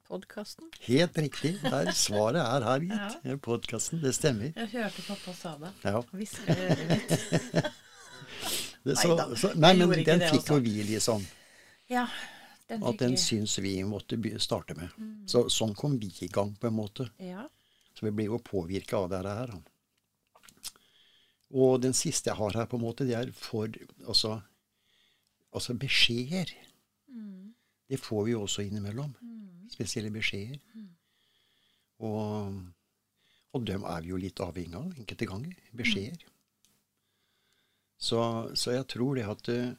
Podkasten. 0.05 0.70
Helt 0.86 1.17
riktig. 1.17 1.55
Der, 1.63 1.89
svaret 1.98 2.44
er 2.44 2.67
her, 2.67 2.86
gitt. 2.86 3.17
Ja. 3.32 3.38
Podkasten. 3.41 4.03
Det 4.03 4.13
stemmer. 4.13 4.51
Jeg 4.53 4.70
hørte 4.75 5.08
pappa 5.08 5.34
sa 5.34 5.55
det. 5.63 5.74
Ja. 5.88 6.03
Hvisker 6.12 6.53
i 6.53 6.67
øret 6.70 6.86
mitt. 6.91 7.72
Så, 8.86 9.15
så, 9.41 9.50
nei, 9.58 9.72
men 9.79 9.89
den 10.05 10.22
fikk 10.22 10.51
jo 10.51 10.60
altså. 10.60 10.60
vi 10.62 10.74
liksom. 10.86 11.24
Ja, 11.89 12.03
den 12.70 12.84
At 12.86 13.00
den 13.01 13.15
syns 13.17 13.58
vi 13.58 13.79
måtte 13.86 14.20
starte 14.38 14.77
med. 14.77 14.94
Mm. 14.98 15.24
Så 15.29 15.48
sånn 15.50 15.74
kom 15.77 15.98
vi 15.98 16.12
i 16.22 16.29
gang, 16.29 16.53
på 16.62 16.70
en 16.70 16.77
måte. 16.77 17.08
Ja. 17.17 17.48
Så 17.96 18.06
vi 18.06 18.12
blir 18.12 18.32
jo 18.32 18.42
påvirka 18.44 19.00
av 19.00 19.10
dette 19.14 19.34
her. 19.40 19.56
Og 21.56 21.80
den 21.84 21.96
siste 21.96 22.32
jeg 22.32 22.40
har 22.40 22.58
her, 22.60 22.68
på 22.68 22.80
en 22.80 22.84
måte, 22.84 23.08
det 23.08 23.16
er 23.18 23.32
for 23.36 23.72
Altså, 24.06 24.36
altså 25.56 25.78
beskjeder. 25.80 26.52
Mm. 27.08 27.54
Det 27.88 28.02
får 28.02 28.25
vi 28.25 28.36
jo 28.36 28.44
også 28.44 28.66
innimellom. 28.66 29.16
Mm. 29.22 29.68
Spesielle 29.72 30.12
beskjeder. 30.12 30.60
Og, 32.04 32.60
og 33.56 33.68
dem 33.68 33.86
er 33.88 34.02
vi 34.04 34.12
jo 34.12 34.20
litt 34.20 34.42
avhengig 34.44 34.75
av 34.75 34.92
enkelte 35.00 35.30
ganger. 35.30 35.56
Beskjeder. 35.72 36.25
Så, 37.98 38.20
så 38.54 38.75
jeg 38.75 38.88
tror 38.92 39.16
det 39.16 39.30
at 39.32 39.50
eh, 39.54 39.75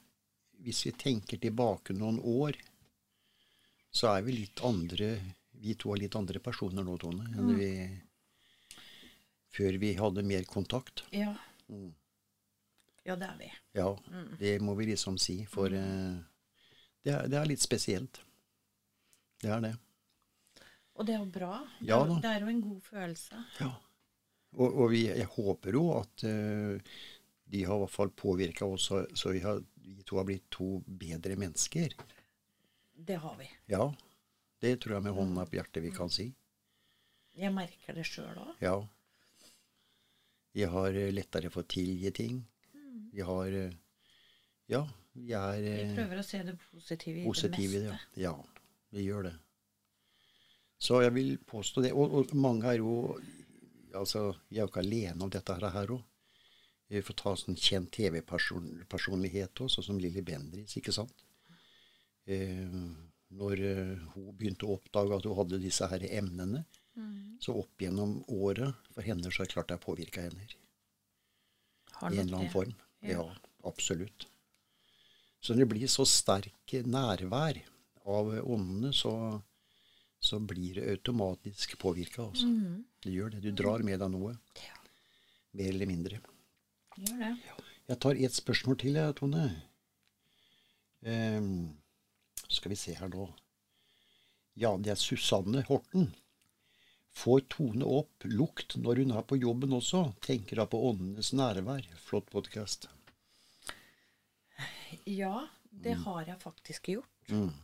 hvis 0.65 0.87
vi 0.87 0.95
tenker 0.97 1.41
tilbake 1.41 1.95
noen 1.95 2.19
år, 2.25 2.57
så 3.93 4.15
er 4.15 4.25
vi 4.27 4.41
litt 4.41 4.63
andre 4.65 5.17
Vi 5.57 5.73
to 5.81 5.93
er 5.95 6.03
litt 6.03 6.17
andre 6.19 6.41
personer 6.45 6.85
nå, 6.85 6.97
Tone, 7.01 7.31
enn 7.33 7.55
vi 7.57 7.71
før 9.57 9.79
vi 9.83 9.95
hadde 9.99 10.27
mer 10.27 10.49
kontakt. 10.51 11.07
ja. 11.13 11.35
Mm. 11.69 11.95
Ja, 13.07 13.15
det 13.15 13.27
er 13.27 13.37
vi. 13.39 13.49
Ja, 13.79 13.91
det 14.39 14.57
må 14.63 14.75
vi 14.75 14.89
liksom 14.89 15.15
si. 15.23 15.37
For 15.47 15.71
uh, 15.71 16.17
det, 17.07 17.13
er, 17.13 17.29
det 17.31 17.39
er 17.39 17.47
litt 17.47 17.63
spesielt. 17.63 18.19
Det 19.43 19.53
er 19.55 19.63
det. 19.63 19.75
Og 20.97 21.07
det 21.07 21.15
er 21.15 21.21
jo 21.21 21.29
bra. 21.31 21.61
Det 21.79 21.87
Ja 21.93 22.01
da. 22.09 22.17
det 22.25 22.33
er 22.33 22.47
jo 22.47 22.51
en 22.51 22.65
god 22.65 22.81
følelse. 22.89 23.45
Ja. 23.61 23.71
Og, 24.57 24.67
og 24.67 24.91
vi, 24.91 25.05
jeg 25.07 25.29
håper 25.37 25.79
jo 25.79 25.85
at 26.01 26.27
uh, 26.27 26.99
de 27.47 27.63
har 27.69 27.79
i 27.79 27.85
hvert 27.85 27.95
fall 27.95 28.11
påvirka 28.11 28.67
oss, 28.67 28.89
så 28.91 29.05
så 29.15 29.31
vi, 29.37 29.45
har, 29.45 29.63
vi 29.87 30.03
to 30.03 30.19
har 30.19 30.27
blitt 30.27 30.49
to 30.51 30.81
bedre 30.87 31.39
mennesker. 31.39 31.95
Det 32.97 33.21
har 33.23 33.39
vi. 33.39 33.47
Ja. 33.71 33.87
Det 34.59 34.81
tror 34.83 34.97
jeg 34.97 35.07
med 35.07 35.15
hånda 35.15 35.47
på 35.47 35.61
hjertet 35.61 35.85
vi 35.85 35.95
kan 35.95 36.11
si. 36.11 36.33
Jeg 37.37 37.53
merker 37.55 37.95
det 37.95 38.07
sjøl 38.09 38.35
òg. 38.35 38.55
Ja. 38.65 38.81
Vi 40.57 40.65
har 40.65 40.95
eh, 40.97 41.11
lettere 41.13 41.51
for 41.53 41.67
å 41.67 41.69
tilgi 41.69 42.11
ting. 42.17 42.39
Vi 43.13 43.25
har 43.29 43.53
eh, 43.53 43.75
Ja, 44.73 44.83
vi 45.13 45.35
er 45.37 45.59
Vi 45.61 45.73
eh, 45.83 45.91
prøver 45.99 46.23
å 46.23 46.25
se 46.25 46.41
det 46.47 46.55
positive 46.71 47.21
i 47.21 47.27
positive 47.27 47.77
i 47.77 47.83
det 47.83 47.83
det. 47.85 47.93
meste. 47.93 48.21
Ja, 48.23 48.33
vi 48.97 49.05
gjør 49.05 49.29
det. 49.29 49.35
Så 50.81 51.03
jeg 51.05 51.13
vil 51.17 51.37
påstå 51.45 51.85
det. 51.85 51.93
Og, 51.93 52.15
og 52.23 52.33
mange 52.37 52.73
er 52.73 52.81
jo 52.81 53.19
Altså, 53.97 54.35
vi 54.51 54.59
er 54.59 54.67
jo 54.67 54.69
ikke 54.69 54.83
alene 54.83 55.25
om 55.25 55.31
dette 55.33 55.55
her 55.57 55.93
òg. 55.95 56.03
Vi 56.93 57.01
får 57.03 57.17
ta 57.17 57.31
sånn 57.41 57.57
kjent 57.57 57.89
TV-personlighet 57.97 59.63
òg, 59.65 59.71
sånn 59.73 59.87
som 59.87 60.01
Lilly 60.01 60.21
Bendriss, 60.21 60.75
ikke 60.77 60.93
sant. 60.93 61.25
Eh, 62.29 62.67
når 63.41 63.63
hun 64.13 64.27
begynte 64.37 64.69
å 64.69 64.77
oppdage 64.77 65.17
at 65.17 65.25
hun 65.25 65.39
hadde 65.39 65.63
disse 65.65 65.89
her 65.89 66.05
emnene, 66.11 66.67
Mm. 66.97 67.37
så 67.45 67.53
opp 67.61 67.83
gjennom 67.83 68.23
året 68.33 68.73
for 68.95 69.05
henne 69.05 69.29
så 69.29 69.43
er 69.43 69.47
det 69.49 69.53
klart 69.53 69.69
det 69.69 69.77
har 69.77 69.83
påvirka 69.85 70.23
henne 70.25 70.47
i 70.47 70.55
en 72.01 72.19
eller 72.23 72.39
annen 72.39 72.53
form. 72.53 72.73
Ja. 73.05 73.19
Ja, 73.19 73.27
absolutt. 73.69 74.25
Så 75.41 75.53
når 75.53 75.67
det 75.67 75.69
blir 75.75 75.91
så 75.93 76.07
sterk 76.09 76.73
nærvær 76.89 77.61
av 78.07 78.33
åndene, 78.41 78.93
så, 78.97 79.13
så 80.21 80.41
blir 80.41 80.81
det 80.81 80.89
automatisk 80.95 81.77
påvirka. 81.79 82.31
Altså. 82.31 82.47
Mhm. 82.49 82.85
Det 83.05 83.13
gjør 83.13 83.31
det. 83.37 83.43
Du 83.45 83.53
drar 83.53 83.85
med 83.87 84.01
deg 84.01 84.11
noe, 84.11 84.33
Ja, 84.57 84.75
mer 85.53 85.69
eller 85.69 85.87
mindre. 85.87 86.21
gjør 86.97 87.19
det. 87.21 87.33
Jeg 87.87 88.01
tar 88.03 88.15
ett 88.19 88.35
spørsmål 88.35 88.79
til, 88.81 88.97
jeg, 88.99 89.15
Tone. 89.21 89.45
Um, 91.07 91.77
skal 92.49 92.73
vi 92.73 92.79
se 92.81 92.95
her 92.99 93.09
nå. 93.13 93.29
Ja, 94.59 94.73
det 94.81 94.91
er 94.91 94.99
Susanne 94.99 95.63
Horten. 95.69 96.09
Får 97.17 97.41
Tone 97.41 97.85
opp 97.89 98.27
lukt 98.29 98.75
når 98.77 99.01
hun 99.01 99.15
er 99.17 99.23
på 99.25 99.39
jobben 99.41 99.73
også? 99.73 100.03
Tenker 100.25 100.61
da 100.61 100.67
på 100.69 100.83
åndenes 100.91 101.33
nærvær. 101.33 101.87
Flott 102.05 102.29
podkast. 102.29 102.91
Ja, 105.09 105.47
det 105.71 105.95
har 106.03 106.27
jeg 106.29 106.37
faktisk 106.43 106.91
gjort. 106.93 107.31
Mm. 107.33 107.55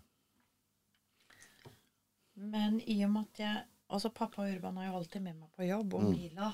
Men 2.55 2.81
i 2.81 2.97
og 3.05 3.13
med 3.13 3.29
at 3.29 3.45
jeg 3.45 3.69
Altså, 3.93 4.09
pappa 4.09 4.41
og 4.41 4.55
Urban 4.55 4.79
er 4.81 4.87
jo 4.87 4.95
alltid 4.97 5.21
med 5.21 5.35
meg 5.37 5.51
på 5.53 5.67
jobb, 5.67 5.99
og 5.99 6.05
Mila 6.09 6.47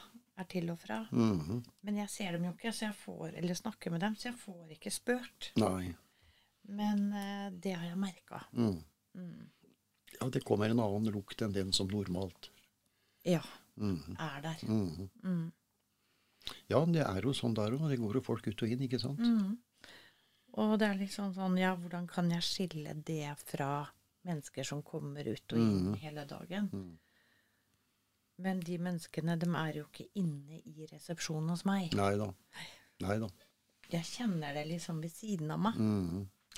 er 0.43 0.47
til 0.51 0.73
og 0.73 0.81
fra. 0.83 0.97
Mhm. 1.13 1.61
Men 1.87 2.01
jeg 2.01 2.11
ser 2.11 2.35
dem 2.35 2.49
jo 2.49 2.51
ikke, 2.51 2.73
så 2.75 2.89
jeg 2.89 2.97
får, 2.99 3.37
eller 3.39 3.55
snakker 3.55 3.95
med 3.95 4.03
dem, 4.03 4.17
så 4.19 4.33
jeg 4.33 4.41
får 4.41 4.73
ikke 4.75 4.91
spurt. 4.91 5.53
Nei. 5.63 5.93
Men 6.67 7.13
eh, 7.15 7.47
det 7.55 7.77
har 7.79 7.87
jeg 7.93 8.01
merka. 8.03 8.43
Mm. 8.59 8.83
Ja, 10.19 10.29
det 10.35 10.43
kommer 10.43 10.67
en 10.67 10.83
annen 10.83 11.13
lukt 11.15 11.47
enn 11.47 11.55
den 11.55 11.71
som 11.73 11.87
normalt. 11.95 12.51
Ja, 13.29 13.43
Mm. 13.79 14.17
er 14.19 14.41
der. 14.43 14.57
Mm. 14.67 15.09
Mm. 15.23 15.53
Ja, 16.69 16.85
det 16.87 17.03
er 17.07 17.21
jo 17.23 17.31
sånn 17.37 17.55
der 17.55 17.71
òg. 17.77 17.89
Det 17.91 17.99
går 18.01 18.15
jo 18.15 18.21
folk 18.25 18.47
ut 18.49 18.63
og 18.63 18.69
inn, 18.73 18.81
ikke 18.89 18.99
sant? 19.01 19.19
Mm. 19.21 19.59
Og 20.59 20.79
det 20.81 20.89
er 20.89 20.99
liksom 20.99 21.35
sånn, 21.37 21.59
ja, 21.61 21.75
hvordan 21.77 22.09
kan 22.09 22.31
jeg 22.31 22.43
skille 22.43 22.95
det 23.05 23.37
fra 23.45 23.87
mennesker 24.27 24.65
som 24.67 24.83
kommer 24.83 25.29
ut 25.29 25.53
og 25.53 25.59
inn 25.59 25.93
Mhm. 25.93 25.95
hele 26.01 26.25
dagen? 26.27 26.69
Mm. 26.73 26.99
Men 28.41 28.61
de 28.61 28.79
menneskene, 28.79 29.37
de 29.39 29.47
er 29.51 29.73
jo 29.81 29.85
ikke 29.85 30.09
inne 30.17 30.61
i 30.65 30.87
resepsjonen 30.91 31.51
hos 31.51 31.65
meg. 31.65 31.95
Nei 31.95 32.17
da. 32.17 32.33
Nei 33.01 33.19
da. 33.19 33.29
Jeg 33.91 34.03
kjenner 34.05 34.55
det 34.55 34.67
liksom 34.69 35.01
ved 35.03 35.11
siden 35.13 35.51
av 35.51 35.59
meg. 35.61 35.75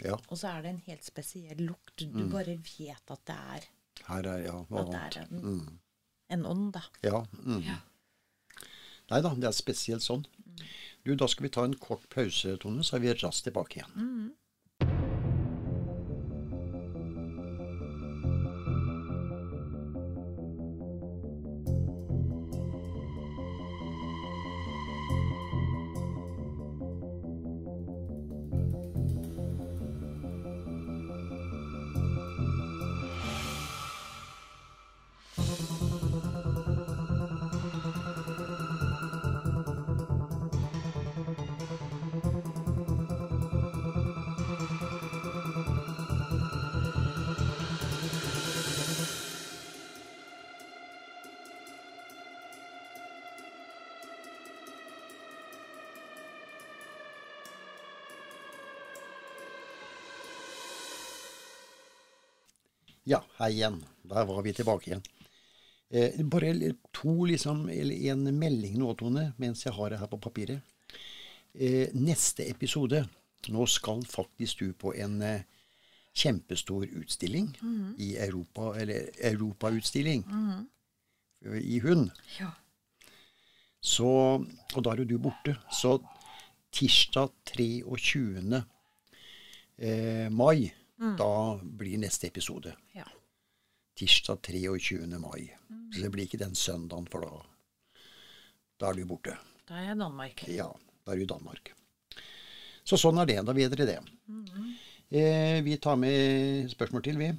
Ja, 0.03 0.15
Og 0.31 0.39
så 0.39 0.49
er 0.59 0.63
det 0.63 0.71
en 0.71 0.83
helt 0.87 1.05
spesiell 1.05 1.57
lukt. 1.59 1.97
Du 1.97 2.07
Mm. 2.07 2.31
bare 2.31 2.57
vet 2.57 3.11
at 3.11 3.25
det 3.27 3.37
er 3.37 3.61
her 4.07 4.27
er 4.27 4.43
ja, 4.45 4.65
noe 4.71 4.85
annet. 4.87 5.17
er 5.17 5.27
en- 6.31 6.47
ånd, 6.47 6.73
da. 6.73 6.83
Ja. 7.03 7.25
Mm. 7.45 7.63
Ja. 7.67 7.79
Nei 9.11 9.21
da, 9.25 9.35
det 9.35 9.49
er 9.51 9.57
spesielt 9.57 10.03
sånn. 10.05 10.25
Du, 11.05 11.15
Da 11.17 11.27
skal 11.27 11.45
vi 11.47 11.49
ta 11.51 11.65
en 11.65 11.75
kort 11.75 12.09
pause, 12.13 12.57
Tone, 12.61 12.83
så 12.85 12.97
er 12.97 13.01
vi 13.01 13.13
raskt 13.15 13.45
tilbake 13.49 13.81
igjen. 13.81 13.95
Mm. 13.97 14.33
Ja, 63.11 63.19
hei 63.41 63.57
igjen. 63.57 63.81
Der 64.07 64.27
var 64.29 64.43
vi 64.47 64.53
tilbake 64.55 64.87
igjen. 64.87 65.01
Eh, 65.91 66.21
bare 66.31 66.53
to, 66.95 67.25
liksom, 67.27 67.65
eller 67.69 68.05
en 68.13 68.29
melding 68.39 68.77
nå, 68.79 68.93
Tone, 68.95 69.33
mens 69.43 69.65
jeg 69.65 69.75
har 69.75 69.91
det 69.91 69.99
her 69.99 70.11
på 70.13 70.21
papiret. 70.23 70.61
Eh, 71.55 71.91
neste 71.99 72.47
episode 72.47 73.09
Nå 73.51 73.65
skal 73.67 74.05
faktisk 74.07 74.61
du 74.61 74.75
på 74.77 74.93
en 74.95 75.17
eh, 75.25 75.43
kjempestor 76.15 76.85
utstilling 77.01 77.49
i 77.99 78.11
Europa, 78.21 78.75
eller 78.79 79.09
europautstilling 79.17 80.23
i 81.57 81.79
Hund. 81.81 82.11
Ja. 82.37 82.51
Så, 83.81 84.11
og 84.45 84.85
da 84.85 84.93
er 84.93 85.03
jo 85.03 85.09
du 85.09 85.17
borte. 85.25 85.57
Så 85.73 85.97
tirsdag 86.71 87.33
23. 87.57 88.61
Eh, 89.81 90.29
mai, 91.01 91.17
da 91.19 91.59
blir 91.63 91.99
neste 91.99 92.29
episode. 92.29 92.75
Ja. 92.95 93.07
Tirsdag 93.97 94.41
23. 94.43 95.07
mai. 95.19 95.51
Så 95.95 96.03
det 96.05 96.11
blir 96.15 96.27
ikke 96.29 96.39
den 96.41 96.55
søndagen, 96.55 97.07
for 97.11 97.25
da, 97.25 98.01
da 98.81 98.91
er 98.91 99.01
du 99.01 99.05
borte. 99.11 99.35
Da 99.69 99.77
er 99.81 99.89
jeg 99.91 99.97
i 99.97 100.01
Danmark. 100.01 100.45
Ja, 100.49 100.69
da 101.05 101.13
er 101.13 101.17
du 101.21 101.25
i 101.25 101.31
Danmark. 101.31 101.73
Så 102.85 102.97
sånn 102.99 103.19
er 103.23 103.27
det. 103.29 103.39
Da 103.47 103.53
vet 103.57 103.73
dere 103.75 103.87
det. 103.87 103.99
Eh, 105.11 105.61
vi 105.67 105.77
tar 105.83 105.97
med 106.01 106.71
spørsmål 106.73 107.03
til, 107.07 107.19
vi. 107.21 107.31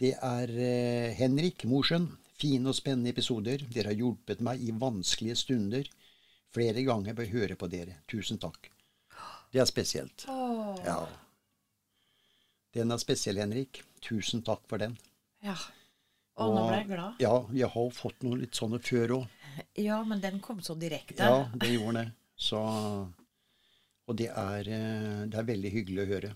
Det 0.00 0.14
er 0.16 0.50
eh, 0.50 1.14
Henrik 1.18 1.64
Mosjøen. 1.68 2.08
Fine 2.40 2.70
og 2.72 2.76
spennende 2.78 3.12
episoder. 3.12 3.60
Dere 3.68 3.92
har 3.92 3.98
hjulpet 4.00 4.40
meg 4.44 4.62
i 4.64 4.72
vanskelige 4.72 5.36
stunder. 5.36 5.88
Flere 6.54 6.82
ganger 6.86 7.14
bør 7.14 7.28
høre 7.34 7.56
på 7.60 7.68
dere. 7.70 7.98
Tusen 8.08 8.40
takk. 8.40 8.70
Det 9.52 9.60
er 9.60 9.68
spesielt. 9.68 10.24
Åh, 10.28 10.80
Ja. 10.86 11.00
Den 12.76 12.90
er 12.94 13.00
spesiell, 13.02 13.40
Henrik. 13.42 13.82
Tusen 14.04 14.42
takk 14.46 14.62
for 14.70 14.78
den. 14.82 14.96
ja. 15.42 15.56
Og 16.40 16.54
nå 16.54 16.60
ble 16.70 16.76
jeg 16.78 16.86
glad. 16.88 17.16
Ja, 17.20 17.32
jeg 17.52 17.68
har 17.68 17.88
fått 17.92 18.22
noen 18.24 18.38
litt 18.40 18.56
sånne 18.56 18.78
før 18.80 19.12
òg. 19.18 19.24
Ja, 19.76 19.98
men 20.08 20.20
den 20.22 20.38
kom 20.40 20.62
så 20.64 20.72
direkte. 20.78 21.18
Ja, 21.20 21.42
det 21.60 21.68
gjorde 21.74 21.98
den. 21.98 22.12
Så, 22.40 22.60
og 24.08 24.16
det 24.16 24.28
er, 24.30 24.68
eh, 24.70 25.18
det 25.28 25.36
er 25.36 25.48
veldig 25.50 25.72
hyggelig 25.74 26.00
å 26.04 26.08
høre. 26.14 26.30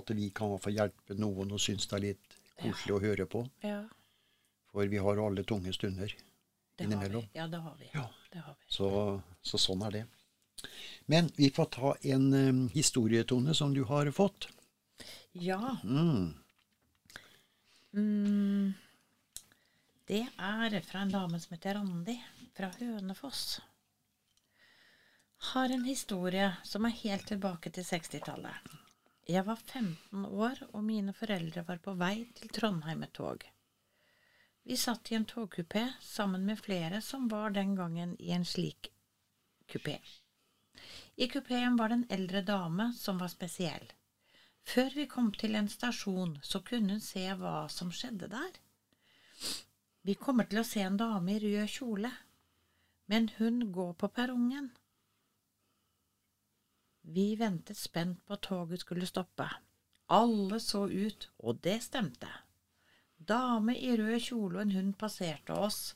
At 0.00 0.10
vi 0.16 0.30
kan 0.34 0.56
få 0.58 0.72
hjelpe 0.74 1.14
noen 1.20 1.52
og 1.54 1.60
synes 1.62 1.86
det 1.86 1.96
er 1.98 2.04
litt 2.08 2.34
koselig 2.60 2.96
å 2.96 3.02
høre 3.04 3.26
på. 3.30 3.44
Ja, 3.62 3.82
For 4.72 4.90
vi 4.90 4.98
har 5.02 5.20
jo 5.20 5.26
alle 5.28 5.44
tunge 5.46 5.72
stunder 5.76 6.10
det 6.10 6.16
vi. 6.16 6.84
innimellom. 6.88 7.28
Ja, 7.36 7.46
det 7.52 7.60
har 7.62 7.76
vi. 7.78 7.90
Ja. 7.94 8.08
Det 8.32 8.42
har 8.42 8.56
vi. 8.58 8.66
Så, 8.74 8.90
så 9.42 9.58
sånn 9.60 9.84
er 9.86 10.00
det. 10.00 10.04
Men 11.06 11.30
vi 11.36 11.50
får 11.54 11.70
ta 11.76 11.94
en 12.16 12.26
um, 12.34 12.64
historietone 12.74 13.54
som 13.54 13.74
du 13.76 13.84
har 13.88 14.10
fått. 14.14 14.48
Ja. 15.32 15.76
Mm. 15.84 16.34
Mm, 17.92 18.72
det 20.06 20.26
er 20.36 20.80
fra 20.80 21.00
en 21.00 21.12
dame 21.12 21.40
som 21.40 21.54
heter 21.54 21.74
Randi, 21.74 22.16
fra 22.54 22.70
Hønefoss. 22.78 23.60
Har 25.36 25.70
en 25.70 25.84
historie 25.84 26.56
som 26.64 26.84
er 26.84 26.96
helt 27.02 27.26
tilbake 27.26 27.70
til 27.70 27.86
60-tallet. 27.86 28.74
Jeg 29.30 29.46
var 29.46 29.56
15 29.56 30.26
år, 30.26 30.58
og 30.72 30.82
mine 30.84 31.14
foreldre 31.14 31.62
var 31.68 31.78
på 31.78 31.94
vei 31.94 32.26
til 32.34 32.50
Trondheim 32.50 33.04
med 33.04 33.12
tog. 33.14 33.46
Vi 34.66 34.76
satt 34.76 35.12
i 35.12 35.14
en 35.14 35.26
togkupé 35.26 35.86
sammen 36.02 36.44
med 36.46 36.58
flere 36.58 37.00
som 37.00 37.28
var 37.28 37.54
den 37.54 37.76
gangen 37.78 38.16
i 38.18 38.34
en 38.34 38.44
slik 38.44 38.90
kupé. 39.70 40.00
I 41.16 41.28
kupeen 41.28 41.76
var 41.76 41.88
det 41.88 42.00
en 42.00 42.06
eldre 42.18 42.42
dame 42.42 42.92
som 42.98 43.18
var 43.18 43.30
spesiell. 43.30 43.92
Før 44.66 44.90
vi 44.94 45.06
kom 45.06 45.32
til 45.32 45.56
en 45.58 45.68
stasjon, 45.68 46.38
så 46.42 46.60
kunne 46.66 46.96
hun 46.96 47.04
se 47.04 47.24
hva 47.38 47.68
som 47.72 47.90
skjedde 47.92 48.28
der. 48.30 48.58
Vi 50.02 50.14
kommer 50.14 50.48
til 50.48 50.60
å 50.62 50.66
se 50.66 50.82
en 50.84 50.98
dame 51.00 51.36
i 51.36 51.40
rød 51.42 51.68
kjole, 51.68 52.10
men 53.10 53.28
hun 53.38 53.72
går 53.72 53.94
på 54.00 54.08
perrongen. 54.14 54.70
Vi 57.02 57.34
ventet 57.40 57.76
spent 57.76 58.20
på 58.24 58.36
at 58.36 58.46
toget 58.46 58.84
skulle 58.84 59.08
stoppe. 59.08 59.48
Alle 60.10 60.60
så 60.60 60.86
ut, 60.88 61.28
og 61.38 61.60
det 61.64 61.80
stemte. 61.86 62.28
Dame 63.16 63.76
i 63.76 63.96
rød 63.96 64.18
kjole 64.22 64.58
og 64.58 64.62
en 64.62 64.76
hund 64.76 64.94
passerte 64.98 65.54
oss 65.54 65.94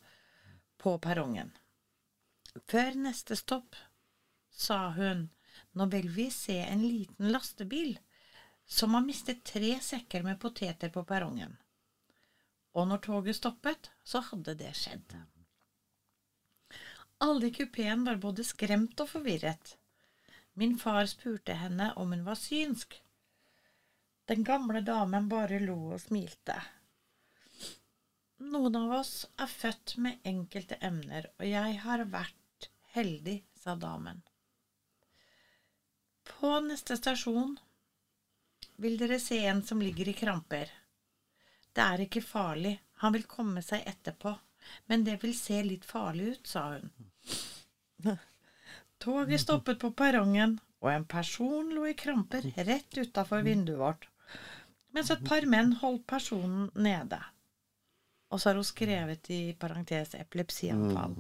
på 0.81 0.97
perrongen. 1.03 1.53
Før 2.71 2.99
neste 3.07 3.37
stopp 3.39 3.77
sa 4.51 4.91
hun, 4.95 5.29
nå 5.75 5.87
vil 5.91 6.11
vi 6.15 6.29
se 6.31 6.61
en 6.63 6.83
liten 6.85 7.33
lastebil 7.33 7.97
som 8.67 8.95
har 8.95 9.05
mistet 9.05 9.45
tre 9.45 9.77
sekker 9.81 10.23
med 10.23 10.41
poteter 10.41 10.91
på 10.91 11.05
perrongen. 11.05 11.57
Og 12.75 12.89
når 12.89 13.03
toget 13.07 13.37
stoppet, 13.37 13.91
så 14.03 14.23
hadde 14.31 14.57
det 14.59 14.73
skjedd. 14.79 15.17
Alle 17.25 17.47
i 17.47 17.55
kupeen 17.55 18.05
var 18.05 18.19
både 18.23 18.45
skremt 18.45 19.01
og 19.01 19.09
forvirret. 19.13 19.77
Min 20.59 20.79
far 20.79 21.07
spurte 21.11 21.55
henne 21.59 21.93
om 21.97 22.13
hun 22.13 22.25
var 22.27 22.39
synsk. 22.39 22.97
Den 24.27 24.45
gamle 24.45 24.81
damen 24.81 25.29
bare 25.29 25.61
lo 25.63 25.77
og 25.95 26.01
smilte. 26.01 26.57
Noen 28.45 28.77
av 28.77 28.93
oss 28.99 29.15
er 29.41 29.51
født 29.51 29.97
med 30.05 30.27
enkelte 30.27 30.79
emner, 30.83 31.29
og 31.39 31.47
jeg 31.49 31.79
har 31.85 32.05
vært 32.11 32.69
heldig, 32.97 33.39
sa 33.55 33.75
damen. 33.79 34.23
På 36.29 36.59
neste 36.65 36.97
stasjon 36.99 37.57
vil 38.77 38.97
dere 38.99 39.21
se 39.21 39.39
en 39.47 39.63
som 39.63 39.83
ligger 39.83 40.09
i 40.09 40.17
kramper. 40.17 40.71
Det 41.75 41.83
er 41.83 42.05
ikke 42.05 42.23
farlig, 42.23 42.77
han 43.03 43.15
vil 43.15 43.27
komme 43.31 43.63
seg 43.63 43.87
etterpå, 43.91 44.35
men 44.91 45.05
det 45.07 45.19
vil 45.23 45.35
se 45.37 45.61
litt 45.63 45.85
farlig 45.85 46.35
ut, 46.35 46.47
sa 46.47 46.69
hun. 46.77 46.91
Toget 49.05 49.43
stoppet 49.43 49.81
på 49.83 49.91
perrongen, 49.97 50.59
og 50.81 50.91
en 50.93 51.07
person 51.09 51.71
lå 51.75 51.89
i 51.91 51.97
kramper 51.99 52.47
rett 52.69 52.99
utafor 52.99 53.45
vinduet 53.45 53.81
vårt, 53.81 54.09
mens 54.95 55.11
et 55.11 55.25
par 55.27 55.47
menn 55.51 55.75
holdt 55.81 56.07
personen 56.07 56.71
nede. 56.75 57.19
Og 58.31 58.41
så 58.41 58.51
har 58.51 58.59
hun 58.61 58.67
skrevet 58.67 59.31
i 59.31 59.43
parentes 59.59 60.15
epilepsianfall. 60.19 61.17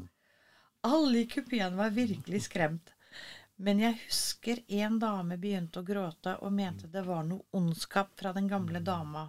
Alle 0.84 1.24
i 1.24 1.28
kupeen 1.30 1.76
var 1.76 1.94
virkelig 1.96 2.44
skremt. 2.46 2.93
Men 3.56 3.80
jeg 3.80 3.98
husker 4.06 4.60
en 4.80 4.98
dame 4.98 5.38
begynte 5.38 5.80
å 5.80 5.86
gråte 5.86 6.34
og 6.42 6.52
mente 6.52 6.90
det 6.90 7.04
var 7.06 7.22
noe 7.28 7.46
ondskap 7.54 8.14
fra 8.18 8.32
den 8.34 8.48
gamle 8.50 8.80
dama, 8.82 9.28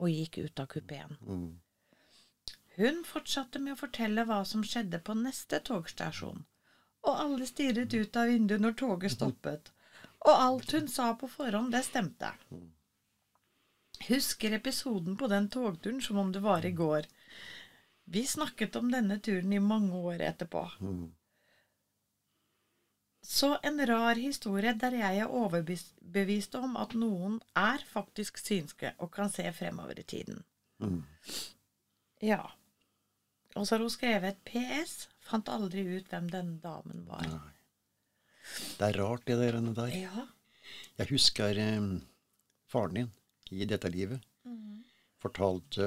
og 0.00 0.12
gikk 0.12 0.38
ut 0.38 0.60
av 0.60 0.68
kupeen. 0.72 1.16
Mm. 1.26 1.60
Hun 2.76 3.02
fortsatte 3.08 3.60
med 3.60 3.76
å 3.76 3.80
fortelle 3.80 4.24
hva 4.28 4.42
som 4.44 4.64
skjedde 4.64 5.00
på 5.04 5.16
neste 5.16 5.60
togstasjon, 5.64 6.44
og 7.06 7.20
alle 7.24 7.48
stirret 7.48 7.94
ut 7.94 8.16
av 8.16 8.32
vinduet 8.32 8.64
når 8.64 8.76
toget 8.80 9.16
stoppet, 9.16 9.70
og 10.26 10.32
alt 10.32 10.72
hun 10.76 10.88
sa 10.88 11.12
på 11.16 11.28
forhånd, 11.30 11.72
det 11.72 11.84
stemte. 11.86 12.32
Husker 14.08 14.56
episoden 14.56 15.16
på 15.16 15.28
den 15.32 15.48
togturen 15.48 16.02
som 16.04 16.18
om 16.20 16.32
det 16.32 16.42
var 16.44 16.66
i 16.66 16.72
går. 16.76 17.08
Vi 18.04 18.26
snakket 18.26 18.76
om 18.76 18.90
denne 18.92 19.18
turen 19.20 19.52
i 19.52 19.60
mange 19.60 19.96
år 19.96 20.20
etterpå. 20.28 20.66
Mm. 20.80 21.06
Så 23.26 23.56
en 23.66 23.80
rar 23.90 24.18
historie 24.20 24.70
der 24.78 24.94
jeg 24.94 25.22
er 25.24 25.32
overbevist 25.34 26.54
om 26.54 26.76
at 26.78 26.94
noen 26.94 27.40
er 27.58 27.82
faktisk 27.90 28.38
synske 28.38 28.92
og 29.02 29.10
kan 29.16 29.32
se 29.32 29.48
fremover 29.56 29.98
i 29.98 30.04
tiden. 30.06 30.44
Mm. 30.78 31.02
Ja. 32.22 32.44
Og 33.56 33.66
så 33.66 33.74
har 33.74 33.82
hun 33.82 33.90
skrevet 33.90 34.38
PS. 34.46 35.08
Fant 35.26 35.48
aldri 35.50 35.82
ut 35.96 36.06
hvem 36.12 36.30
denne 36.30 36.60
damen 36.62 37.02
var. 37.08 37.26
Nei. 37.26 37.52
Det 38.78 38.86
er 38.92 39.00
rart, 39.02 39.26
det 39.26 39.40
der. 39.42 39.58
der. 39.74 39.90
Ja. 39.96 40.26
Jeg 41.00 41.10
husker 41.10 41.58
eh, 41.58 41.90
faren 42.70 42.94
din 42.94 43.12
i 43.50 43.66
dette 43.66 43.90
livet 43.90 44.22
fortalte 45.26 45.86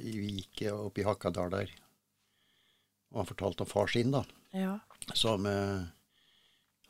i 0.00 0.14
Vi 0.16 0.30
gikk 0.38 0.64
opp 0.72 0.98
i 0.98 1.04
Hakadal 1.06 1.52
der, 1.52 1.70
og 3.12 3.22
han 3.22 3.28
fortalte 3.30 3.64
om 3.64 3.70
far 3.70 3.90
sin, 3.92 4.12
da, 4.14 4.24
Ja. 4.54 4.78
som 5.14 5.46
eh, 5.46 5.86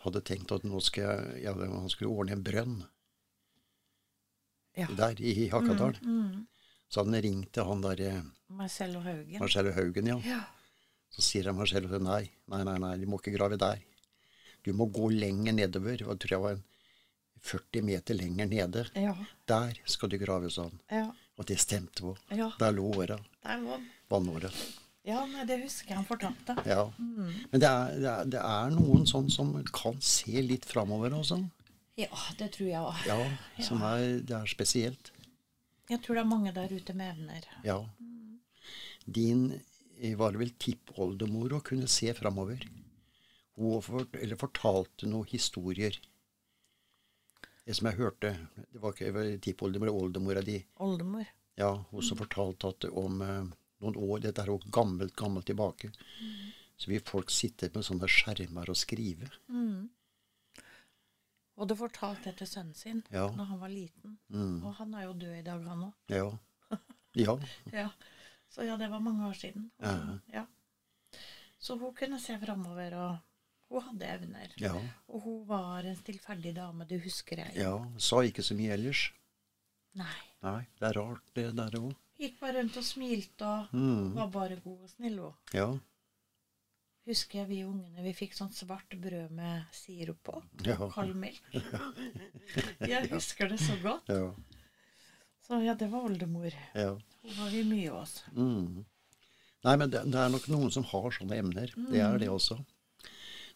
hadde 0.04 0.22
tenkt 0.26 0.52
at 0.54 0.64
nå 0.66 0.80
skal 0.84 1.04
jeg, 1.04 1.42
ja, 1.46 1.54
han 1.54 1.90
skulle 1.92 2.14
ordne 2.14 2.36
en 2.38 2.44
brønn 2.46 2.76
ja. 4.78 4.86
der 4.98 5.20
i 5.20 5.48
Hakadal. 5.50 5.98
Mm. 6.02 6.46
Så 6.88 7.02
hadde 7.02 7.16
han 7.16 7.24
ringt 7.26 7.52
til 7.54 7.68
han 7.68 7.84
der 7.84 8.04
eh, 8.06 8.22
Marcello 8.58 9.02
Haugen. 9.04 9.40
Marcello 9.42 9.74
Haugen, 9.76 10.08
ja. 10.14 10.18
Ja. 10.24 10.40
Så 11.12 11.24
sier 11.24 11.50
han 11.50 11.58
Marcello 11.58 12.00
nei, 12.00 12.22
nei, 12.52 12.62
nei, 12.64 12.78
nei, 12.84 12.94
du 13.00 13.06
må 13.10 13.20
ikke 13.20 13.34
grave 13.36 13.58
der. 13.60 13.82
Du 14.64 14.72
må 14.76 14.88
gå 14.92 15.10
lenger 15.12 15.56
nedover. 15.56 16.04
Og 16.06 16.14
jeg 16.14 16.22
tror 16.24 16.34
jeg 16.34 16.44
var 16.44 16.56
en 16.56 16.64
40 17.48 17.86
meter 17.86 18.18
lenger 18.18 18.50
nede. 18.50 18.84
Ja. 18.98 19.14
Der 19.48 19.80
skal 19.86 20.12
du 20.12 20.18
grave, 20.20 20.50
han. 20.56 20.80
Ja. 20.90 21.06
Og 21.38 21.46
det 21.46 21.58
stemte 21.62 22.02
på. 22.02 22.16
ja. 22.34 22.50
Der 22.58 22.74
lå 22.74 22.88
åra. 22.94 23.18
Vannåra. 24.08 24.50
Ja, 25.08 25.22
nei, 25.24 25.44
det 25.48 25.62
husker 25.62 25.94
jeg 25.94 26.00
han 26.02 26.08
fortalte. 26.08 26.54
Ja. 26.68 26.82
Mm. 27.00 27.30
Men 27.52 27.62
det 27.62 27.68
er, 27.68 27.94
det, 27.96 28.10
er, 28.10 28.32
det 28.34 28.42
er 28.44 28.74
noen 28.74 29.06
sånn 29.08 29.30
som 29.32 29.54
kan 29.72 29.96
se 30.04 30.42
litt 30.44 30.68
framover 30.68 31.16
også. 31.16 31.40
Ja, 31.98 32.10
det 32.38 32.52
tror 32.54 32.68
jeg 32.68 32.82
òg. 32.82 33.06
Ja, 33.08 33.16
som 33.64 33.80
er, 33.88 34.20
det 34.22 34.36
er 34.36 34.50
spesielt. 34.50 35.12
Jeg 35.88 36.02
tror 36.04 36.18
det 36.18 36.22
er 36.22 36.28
mange 36.28 36.52
der 36.54 36.70
ute 36.70 36.94
med 36.94 37.14
evner. 37.14 37.46
Ja. 37.64 37.78
Din 39.08 39.48
eh, 39.96 40.12
var 40.18 40.34
det 40.34 40.42
vel 40.42 40.52
tippoldemor 40.60 41.56
å 41.56 41.64
kunne 41.64 41.88
se 41.90 42.12
framover. 42.14 42.66
Hun 43.58 43.80
fort, 43.82 44.14
eller 44.14 44.38
fortalte 44.38 45.08
noen 45.08 45.30
historier. 45.32 45.96
Det 47.64 47.74
som 47.76 47.88
jeg 47.90 47.98
hørte 47.98 48.30
Det 48.72 48.80
var 48.80 48.94
ikke 48.94 49.40
tippoldemor, 49.44 49.90
oldemora 49.90 50.44
di. 50.44 50.60
Oldemor. 50.84 51.26
Ja, 51.58 51.72
hun 51.90 52.04
som 52.04 52.20
fortalte 52.20 52.70
at 52.70 52.86
om 52.92 53.24
eh, 53.24 53.48
noen 53.80 53.96
år 53.96 54.20
Dette 54.24 54.42
er 54.42 54.46
jo 54.52 54.58
gammelt, 54.74 55.14
gammelt 55.16 55.46
tilbake. 55.46 55.90
Så 56.78 56.90
vil 56.92 57.00
folk 57.06 57.30
sitte 57.30 57.70
med 57.74 57.84
sånne 57.86 58.06
skjermer 58.10 58.70
og 58.70 58.76
skrive. 58.78 59.28
Og 61.58 61.66
du 61.66 61.74
fortalte 61.78 62.30
det 62.30 62.36
til 62.38 62.46
sønnen 62.46 62.74
sin 62.78 63.00
Ja. 63.10 63.26
når 63.34 63.44
han 63.50 63.58
var 63.60 63.68
liten. 63.72 64.18
Mm. 64.30 64.64
Og 64.64 64.74
han 64.78 64.94
er 64.94 65.02
jo 65.08 65.12
død 65.14 65.38
i 65.38 65.42
dag, 65.42 65.64
han 65.66 65.84
òg. 65.88 65.94
Ja. 66.08 66.28
Ja. 67.14 67.38
Ja. 67.72 67.88
Så 68.48 68.62
ja, 68.64 68.76
det 68.76 68.88
var 68.90 69.00
mange 69.00 69.26
år 69.28 69.34
siden. 69.34 69.70
Og, 69.80 69.86
Ja. 69.86 70.18
ja. 70.32 70.46
Så 71.58 71.76
hun 71.78 71.94
kunne 71.94 72.20
se 72.20 72.38
framover, 72.38 72.94
og 72.94 73.18
hun 73.68 73.82
hadde 73.82 74.06
evner. 74.06 74.52
Ja. 74.62 74.74
Og 75.08 75.22
hun 75.22 75.46
var 75.48 75.82
en 75.84 75.96
stillferdig 75.96 76.54
dame, 76.54 76.86
du 76.86 76.98
husker 76.98 77.36
jeg. 77.42 77.56
ja. 77.56 77.74
Sa 77.98 78.22
ikke 78.22 78.42
så 78.46 78.54
mye 78.54 78.72
ellers. 78.76 79.10
Nei. 79.98 80.14
Nei, 80.42 80.66
det 80.78 80.86
er 80.88 81.00
rart, 81.00 81.24
det 81.34 81.56
der 81.56 81.70
òg. 81.80 81.96
Gikk 82.18 82.40
bare 82.40 82.56
rundt 82.58 82.76
og 82.80 82.84
smilte 82.84 83.46
og 83.46 83.74
Mm. 83.76 84.14
var 84.16 84.26
bare 84.34 84.56
god 84.64 84.80
og 84.82 84.90
snill. 84.90 85.18
Og. 85.28 85.34
Ja. 85.54 85.68
Husker 87.08 87.38
jeg 87.40 87.48
vi 87.48 87.58
ungene, 87.64 88.02
vi 88.04 88.12
fikk 88.12 88.34
sånn 88.36 88.50
svart 88.52 88.90
brød 89.00 89.30
med 89.32 89.64
sirup 89.72 90.18
på. 90.26 90.42
Ja. 90.66 90.76
Kald 90.92 91.14
melk. 91.16 91.40
Jeg 92.90 93.08
husker 93.12 93.48
det 93.48 93.60
så 93.62 93.76
godt. 93.82 94.10
Ja. 94.12 94.32
Så 95.46 95.62
ja, 95.64 95.72
det 95.78 95.88
var 95.90 96.04
oldemor. 96.04 96.52
ja. 96.74 96.90
Hun 97.22 97.34
var 97.38 97.50
vi 97.50 97.62
mye 97.66 97.90
hos. 97.92 98.18
Mm. 98.36 98.84
Nei, 99.64 99.76
men 99.76 99.90
det, 99.90 100.02
det 100.12 100.18
er 100.20 100.28
nok 100.30 100.44
noen 100.52 100.70
som 100.72 100.84
har 100.86 101.10
sånne 101.16 101.38
emner. 101.40 101.72
Det 101.90 102.00
er 102.00 102.18
det 102.20 102.28
også. 102.30 102.58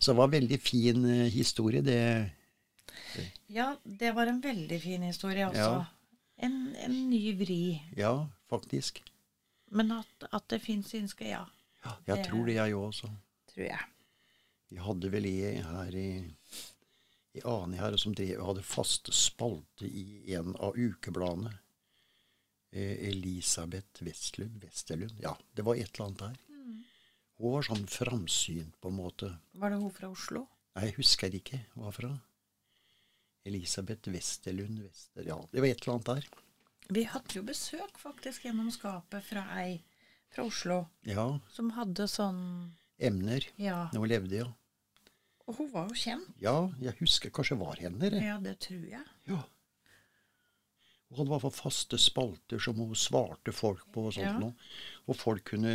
Så 0.03 0.11
det 0.11 0.17
var 0.19 0.27
en 0.31 0.35
veldig 0.35 0.59
fin 0.61 1.05
uh, 1.05 1.29
historie. 1.31 1.83
Det 1.85 1.99
Ja, 3.53 3.77
det 3.85 4.15
var 4.17 4.27
en 4.33 4.41
veldig 4.45 4.81
fin 4.83 5.03
historie 5.07 5.47
også. 5.47 5.61
Ja. 5.61 5.85
En, 6.43 6.57
en 6.83 6.97
ny 7.11 7.21
vri. 7.39 7.61
Ja, 7.97 8.27
faktisk. 8.53 9.01
Men 9.73 9.93
at, 9.97 10.27
at 10.31 10.47
det 10.53 10.61
fins 10.63 10.93
synske, 10.93 11.27
ja. 11.33 11.47
Ja, 11.83 11.97
jeg 12.07 12.17
Det- 12.21 12.29
tror 12.29 12.47
det, 12.47 12.55
jeg 12.59 12.77
òg 12.77 12.87
også. 12.91 13.11
Tror 13.53 13.65
jeg. 13.67 13.89
Vi 14.73 14.79
hadde 14.81 15.11
vel 15.13 15.27
i, 15.29 15.37
her 15.61 15.97
i, 15.97 16.07
i 17.37 17.43
her 17.81 17.97
som 18.01 18.15
drev, 18.17 18.41
hadde 18.45 18.63
faste 18.65 19.13
spalte 19.13 19.89
i 19.89 20.33
en 20.37 20.55
av 20.57 20.77
ukebladene. 20.77 21.53
Eh, 22.73 23.09
Elisabeth 23.11 24.01
Vestlund, 24.05 24.63
Westerlund. 24.65 25.19
Ja, 25.21 25.35
det 25.55 25.65
var 25.67 25.75
et 25.77 25.91
eller 25.93 26.07
annet 26.07 26.23
der. 26.25 26.39
Hun 27.43 27.53
var 27.57 27.67
sånn 27.67 27.89
framsynt, 27.91 28.77
på 28.81 28.89
en 28.89 28.97
måte. 28.97 29.29
Var 29.59 29.73
det 29.75 29.81
hun 29.83 29.91
fra 29.93 30.09
Oslo? 30.13 30.47
Nei, 30.77 30.87
jeg 30.87 30.97
husker 31.01 31.35
ikke 31.37 31.59
hva 31.75 31.91
Elisabeth 33.45 34.09
Westerlund 34.15 34.79
Wester... 34.85 35.27
Ja, 35.27 35.37
det 35.51 35.61
var 35.61 35.69
et 35.69 35.83
eller 35.83 35.97
annet 35.99 36.07
der. 36.13 36.42
Vi 36.93 37.05
hadde 37.09 37.37
jo 37.39 37.43
besøk 37.47 37.99
faktisk 38.01 38.45
gjennom 38.47 38.71
skapet 38.75 39.25
fra 39.25 39.45
ei 39.63 39.79
fra 40.33 40.45
Oslo 40.49 40.79
Ja, 41.05 41.39
som 41.53 41.71
hadde 41.77 42.07
sånn 42.09 42.43
emner. 43.03 43.45
Ja. 43.61 43.89
Når 43.93 44.01
hun 44.05 44.09
levde, 44.13 44.37
ja. 44.43 44.51
Og 45.47 45.57
hun 45.59 45.71
var 45.73 45.89
jo 45.91 45.97
kjent. 45.99 46.29
Ja, 46.41 46.55
jeg 46.81 46.95
husker 47.01 47.33
kanskje 47.35 47.59
var 47.61 47.77
henne. 47.83 48.09
Ja, 48.23 48.39
det 48.41 48.59
tror 48.65 48.85
jeg. 48.87 49.03
Ja. 49.29 49.43
Hun 51.13 51.19
hadde 51.19 51.29
i 51.29 51.33
hvert 51.35 51.45
fall 51.45 51.57
faste 51.59 51.99
spalter 52.01 52.63
som 52.63 52.79
hun 52.81 52.95
svarte 52.97 53.53
folk 53.53 53.83
på. 53.93 54.07
Og 54.09 54.15
sånt 54.17 54.25
Ja. 54.31 54.39
noe. 54.39 54.55
Og 55.09 55.17
folk 55.19 55.45
kunne 55.51 55.75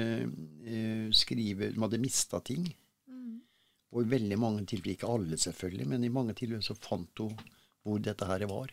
eh, 0.65 1.11
skrive 1.13 1.71
De 1.73 1.79
hadde 1.83 1.99
mista 2.01 2.39
ting. 2.41 2.65
Og 3.93 4.01
i 4.03 4.09
veldig 4.09 4.37
mange 4.39 4.65
tilfeller, 4.67 4.97
ikke 4.97 5.07
alle 5.13 5.37
selvfølgelig, 5.39 5.85
men 5.87 6.03
i 6.03 6.09
mange 6.11 6.33
tilfeller 6.35 6.61
så 6.65 6.75
fant 6.75 7.21
hun 7.21 7.37
hvor 7.85 7.99
dette 8.03 8.25
her 8.27 8.43
var. 8.49 8.67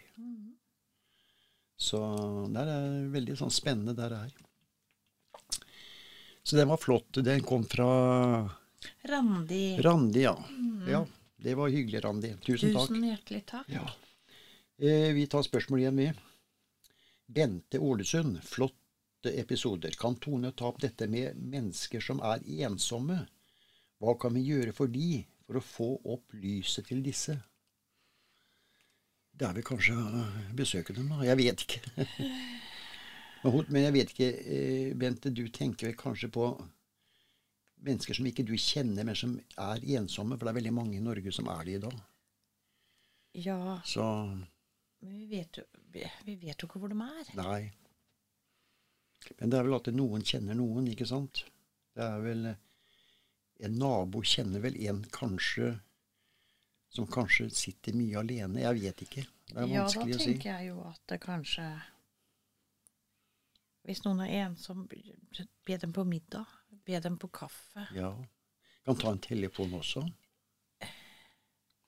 Så 1.76 1.98
det 2.54 2.64
er 2.70 3.08
veldig 3.12 3.36
sånn 3.38 3.52
spennende, 3.52 3.94
det 3.98 4.10
er. 4.14 4.34
Så 6.44 6.56
den 6.56 6.68
var 6.68 6.76
flott. 6.76 7.18
Den 7.24 7.42
kom 7.42 7.64
fra 7.64 7.88
Randi, 9.08 9.80
Randi, 9.82 10.22
ja. 10.22 10.36
Ja, 10.88 11.06
Det 11.36 11.54
var 11.54 11.68
hyggelig, 11.68 12.04
Randi. 12.04 12.34
Tusen 12.44 12.72
takk. 12.74 12.88
tusen 12.88 13.04
hjertelig 13.08 13.42
takk. 13.48 13.68
Ja. 13.72 13.84
Eh, 14.78 15.12
vi 15.16 15.26
tar 15.26 15.42
spørsmål 15.42 15.80
igjen, 15.80 15.96
vi. 15.96 16.12
Bente 17.26 17.78
Ålesund. 17.78 18.42
Flotte 18.44 19.32
episoder. 19.32 19.96
Kan 19.98 20.16
Tone 20.16 20.52
ta 20.52 20.68
opp 20.68 20.80
dette 20.80 21.08
med 21.08 21.36
mennesker 21.36 22.00
som 22.00 22.20
er 22.20 22.44
ensomme? 22.64 23.22
Hva 24.00 24.16
kan 24.20 24.34
vi 24.36 24.44
gjøre 24.44 24.72
for 24.76 24.86
de, 24.92 25.24
for 25.46 25.60
å 25.60 25.64
få 25.64 25.90
opp 26.16 26.36
lyset 26.36 26.88
til 26.90 27.02
disse? 27.04 27.38
Det 29.34 29.48
er 29.48 29.56
vel 29.56 29.66
kanskje 29.66 29.96
besøket 30.54 30.96
dem, 30.96 31.10
da. 31.10 31.24
Jeg 31.26 31.38
vet 31.40 31.64
ikke. 31.66 32.06
Men 33.74 33.82
jeg 33.82 33.92
vet 33.92 34.12
ikke, 34.14 34.30
eh, 34.40 34.94
Bente, 34.96 35.32
du 35.34 35.42
tenker 35.52 35.90
vel 35.90 35.98
kanskje 36.00 36.30
på 36.32 36.46
mennesker 37.84 38.16
som 38.16 38.26
ikke 38.30 38.46
du 38.46 38.54
kjenner, 38.56 39.04
men 39.04 39.18
som 39.18 39.34
er 39.60 39.82
ensomme? 39.98 40.38
For 40.38 40.46
det 40.46 40.54
er 40.54 40.60
veldig 40.62 40.72
mange 40.72 40.96
i 40.96 41.04
Norge 41.04 41.32
som 41.34 41.50
er 41.52 41.66
det 41.66 41.74
i 41.76 41.82
dag. 41.82 41.98
Ja, 43.44 43.80
Så 43.84 44.04
men 45.04 45.18
vi 45.18 45.26
vet, 45.28 45.58
jo, 45.58 45.64
vi, 45.92 46.04
vi 46.24 46.34
vet 46.40 46.62
jo 46.62 46.68
ikke 46.68 46.80
hvor 46.80 46.88
de 46.88 46.96
er. 46.96 47.32
Nei. 47.36 47.72
Men 49.36 49.50
det 49.52 49.58
er 49.58 49.66
vel 49.66 49.76
at 49.76 49.90
noen 49.92 50.24
kjenner 50.24 50.56
noen, 50.56 50.86
ikke 50.88 51.08
sant? 51.08 51.42
Det 51.94 52.04
er 52.06 52.22
vel 52.24 52.54
En 53.64 53.76
nabo 53.78 54.22
kjenner 54.26 54.60
vel 54.64 54.74
en 54.88 55.04
kanskje 55.14 55.68
som 56.94 57.06
kanskje 57.10 57.48
sitter 57.52 57.96
mye 57.98 58.20
alene. 58.20 58.60
Jeg 58.62 58.80
vet 58.80 59.02
ikke. 59.06 59.24
Det 59.50 59.56
er 59.56 59.66
Ja, 59.68 59.82
vanskelig 59.84 60.14
å 60.14 60.18
si. 60.20 60.30
Ja, 60.30 60.32
da 60.32 60.32
tenker 60.32 60.50
jeg 60.58 60.68
jo 60.68 60.80
at 60.88 61.00
det 61.10 61.20
kanskje 61.24 61.66
Hvis 63.84 64.00
noen 64.06 64.22
er 64.24 64.46
ensom, 64.46 64.86
be 64.88 65.76
dem 65.76 65.92
på 65.92 66.04
middag. 66.08 66.46
Be 66.86 67.00
dem 67.04 67.18
på 67.20 67.28
kaffe. 67.28 67.82
Ja. 67.92 68.14
Kan 68.86 68.96
ta 68.96 69.10
en 69.12 69.18
telefon 69.20 69.74
også. 69.76 70.06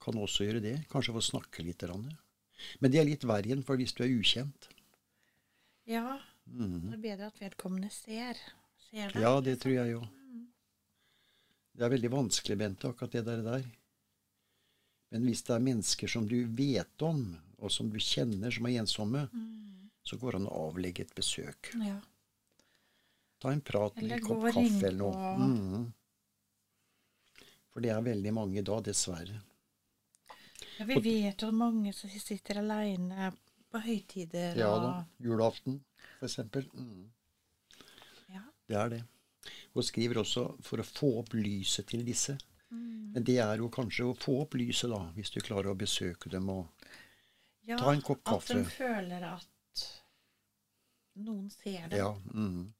Kan 0.04 0.18
også 0.20 0.44
gjøre 0.44 0.60
det. 0.60 0.74
Kanskje 0.92 1.14
få 1.16 1.22
snakke 1.24 1.64
litt. 1.64 1.78
grann. 1.80 2.10
Men 2.80 2.90
det 2.92 3.00
er 3.00 3.08
litt 3.08 3.24
verre 3.24 3.48
igjen, 3.48 3.64
for 3.64 3.76
hvis 3.80 3.94
du 3.96 4.02
er 4.04 4.12
ukjent. 4.12 4.68
Ja, 5.86 6.18
Mm. 6.46 6.90
det 6.90 6.94
er 6.94 7.02
bedre 7.02 7.26
at 7.26 7.38
vedkommende 7.40 7.90
ser. 7.90 8.36
ser 8.90 9.10
det. 9.10 9.20
Ja, 9.20 9.40
det 9.40 9.58
tror 9.60 9.72
jeg 9.72 9.90
jo. 9.92 10.00
Det 11.74 11.82
er 11.84 11.90
veldig 11.90 12.10
vanskelig, 12.10 12.58
Bente, 12.58 12.88
akkurat 12.88 13.10
det 13.12 13.24
der. 13.24 13.42
der. 13.42 13.64
Men 15.16 15.30
hvis 15.30 15.42
det 15.48 15.54
er 15.56 15.62
mennesker 15.64 16.10
som 16.12 16.26
du 16.28 16.36
vet 16.58 17.02
om, 17.02 17.22
og 17.56 17.72
som 17.72 17.88
du 17.88 17.96
kjenner 18.02 18.52
som 18.52 18.66
er 18.68 18.82
ensomme, 18.82 19.22
så 20.04 20.18
går 20.20 20.36
det 20.36 20.40
an 20.42 20.48
å 20.50 20.58
avlegge 20.68 21.06
et 21.06 21.14
besøk. 21.16 21.70
Ja. 21.80 21.96
Ta 23.40 23.52
en 23.52 23.62
prat 23.64 23.96
Eller 24.00 24.20
en 24.20 24.26
kopp 24.26 24.44
og 24.44 24.52
kaffe 24.52 24.90
eller 24.90 24.98
noe. 25.00 25.32
Mhm. 25.40 25.86
For 27.72 27.84
det 27.84 27.90
er 27.92 28.04
veldig 28.04 28.32
mange 28.32 28.62
da, 28.64 28.78
dessverre. 28.80 29.40
ja, 30.78 30.84
vi 30.84 31.00
vet 31.00 31.42
jo 31.42 31.50
mange 31.52 31.92
som 31.96 32.10
sitter 32.10 32.60
aleine 32.62 33.32
på 33.72 33.80
høytider. 33.84 34.56
Ja 34.56 34.70
da. 34.80 34.92
Julaften, 35.20 35.80
eksempel. 36.20 36.68
Mhm. 36.72 37.10
Ja. 38.32 38.44
Det 38.68 38.76
er 38.76 38.88
det. 38.88 39.02
Hun 39.74 39.82
skriver 39.82 40.22
også 40.22 40.46
for 40.64 40.80
å 40.80 40.86
få 40.88 41.18
opp 41.20 41.34
lyset 41.36 41.88
til 41.88 42.04
disse. 42.04 42.36
Mm. 42.70 43.12
Men 43.14 43.24
det 43.24 43.36
er 43.38 43.56
jo 43.62 43.68
kanskje 43.70 44.04
å 44.10 44.16
få 44.18 44.40
opp 44.42 44.54
lyset, 44.58 44.90
da, 44.90 44.98
hvis 45.14 45.30
du 45.30 45.40
klarer 45.40 45.70
å 45.70 45.76
besøke 45.78 46.28
dem 46.32 46.48
og 46.50 46.66
Ja, 47.66 47.76
Ta 47.78 47.92
en 47.92 48.02
kopp 48.02 48.20
kaffe 48.24 48.54
At 48.54 48.64
de 48.64 48.70
føler 48.70 49.22
at 49.26 49.84
noen 51.16 51.48
ser 51.50 51.88
dem. 51.88 51.98
Ja. 51.98 52.10
mm. 52.34 52.72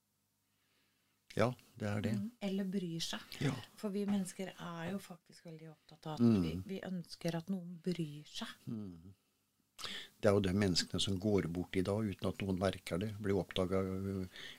Ja, 1.37 1.51
det 1.77 1.88
er 1.90 2.01
det. 2.01 2.12
Mm, 2.16 2.31
Eller 2.40 2.64
bryr 2.64 3.01
seg. 3.05 3.20
Ja. 3.44 3.53
For 3.77 3.92
vi 3.92 4.07
mennesker 4.09 4.53
er 4.55 4.90
jo 4.92 4.99
faktisk 5.03 5.44
veldig 5.44 5.68
opptatt 5.72 6.07
av 6.07 6.14
at 6.14 6.20
Mm. 6.25 6.42
vi, 6.42 6.53
vi 6.66 6.81
ønsker 6.87 7.35
at 7.37 7.51
noen 7.53 7.75
bryr 7.85 8.25
seg. 8.25 8.49
Det 10.16 10.31
er 10.31 10.33
jo 10.33 10.40
de 10.40 10.55
menneskene 10.57 11.01
som 11.01 11.18
går 11.20 11.49
bort 11.53 11.77
i 11.77 11.83
dag 11.85 12.07
uten 12.09 12.29
at 12.31 12.38
noen 12.40 12.59
merker 12.59 12.99
det. 12.99 13.11
Blir 13.20 13.37
oppdaga 13.37 13.83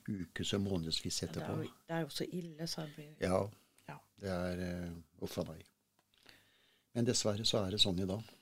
ukes 0.08 0.54
og 0.54 0.62
månedsvis 0.68 1.20
Det 1.20 1.30
er, 1.30 1.32
etterpå. 1.32 1.63
jo, 1.63 1.72
det 1.88 1.96
er 1.96 2.02
jo 2.06 2.10
så 2.13 2.28
ille, 2.32 2.68
så 2.68 2.86
det 2.86 2.96
blir 2.96 3.16
Ja, 3.26 3.40
ja. 3.89 3.97
det 4.21 4.34
er 4.34 4.63
uh, 4.63 5.23
Uff 5.26 5.38
a 5.41 5.45
meg. 5.47 5.63
Men 6.97 7.08
dessverre 7.08 7.45
så 7.45 7.62
er 7.63 7.76
det 7.76 7.82
sånn 7.82 8.00
i 8.02 8.08
dag. 8.10 8.34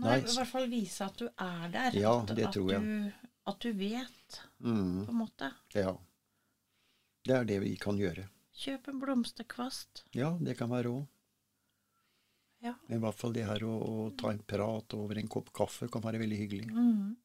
Nei, 0.00 0.20
i 0.20 0.34
hvert 0.34 0.48
fall 0.48 0.68
vise 0.70 1.06
at 1.06 1.16
du 1.18 1.26
er 1.28 1.70
der. 1.72 1.96
Ja, 1.98 2.14
at, 2.22 2.34
det 2.36 2.46
at 2.48 2.54
tror 2.56 2.70
jeg. 2.72 2.82
Du, 2.84 3.30
at 3.50 3.64
du 3.64 3.70
vet, 3.76 4.40
mm. 4.62 5.06
på 5.06 5.14
en 5.14 5.18
måte. 5.18 5.48
Ja. 5.74 5.94
Det 7.26 7.36
er 7.36 7.48
det 7.48 7.58
vi 7.64 7.72
kan 7.80 7.98
gjøre. 8.00 8.26
Kjøp 8.60 8.90
en 8.92 9.00
blomsterkvast. 9.00 10.04
Ja, 10.16 10.34
det 10.40 10.56
kan 10.58 10.70
være 10.72 10.92
òg. 10.92 11.08
Ja. 12.60 12.74
Men 12.86 12.98
i 12.98 13.02
hvert 13.06 13.16
fall 13.16 13.32
det 13.32 13.46
her 13.48 13.64
å, 13.64 13.72
å 13.72 14.06
ta 14.20 14.34
en 14.34 14.42
prat 14.44 14.94
over 14.96 15.16
en 15.16 15.30
kopp 15.32 15.48
kaffe 15.56 15.88
kan 15.92 16.04
være 16.04 16.20
veldig 16.20 16.40
hyggelig. 16.42 16.68
Mm. 16.68 17.16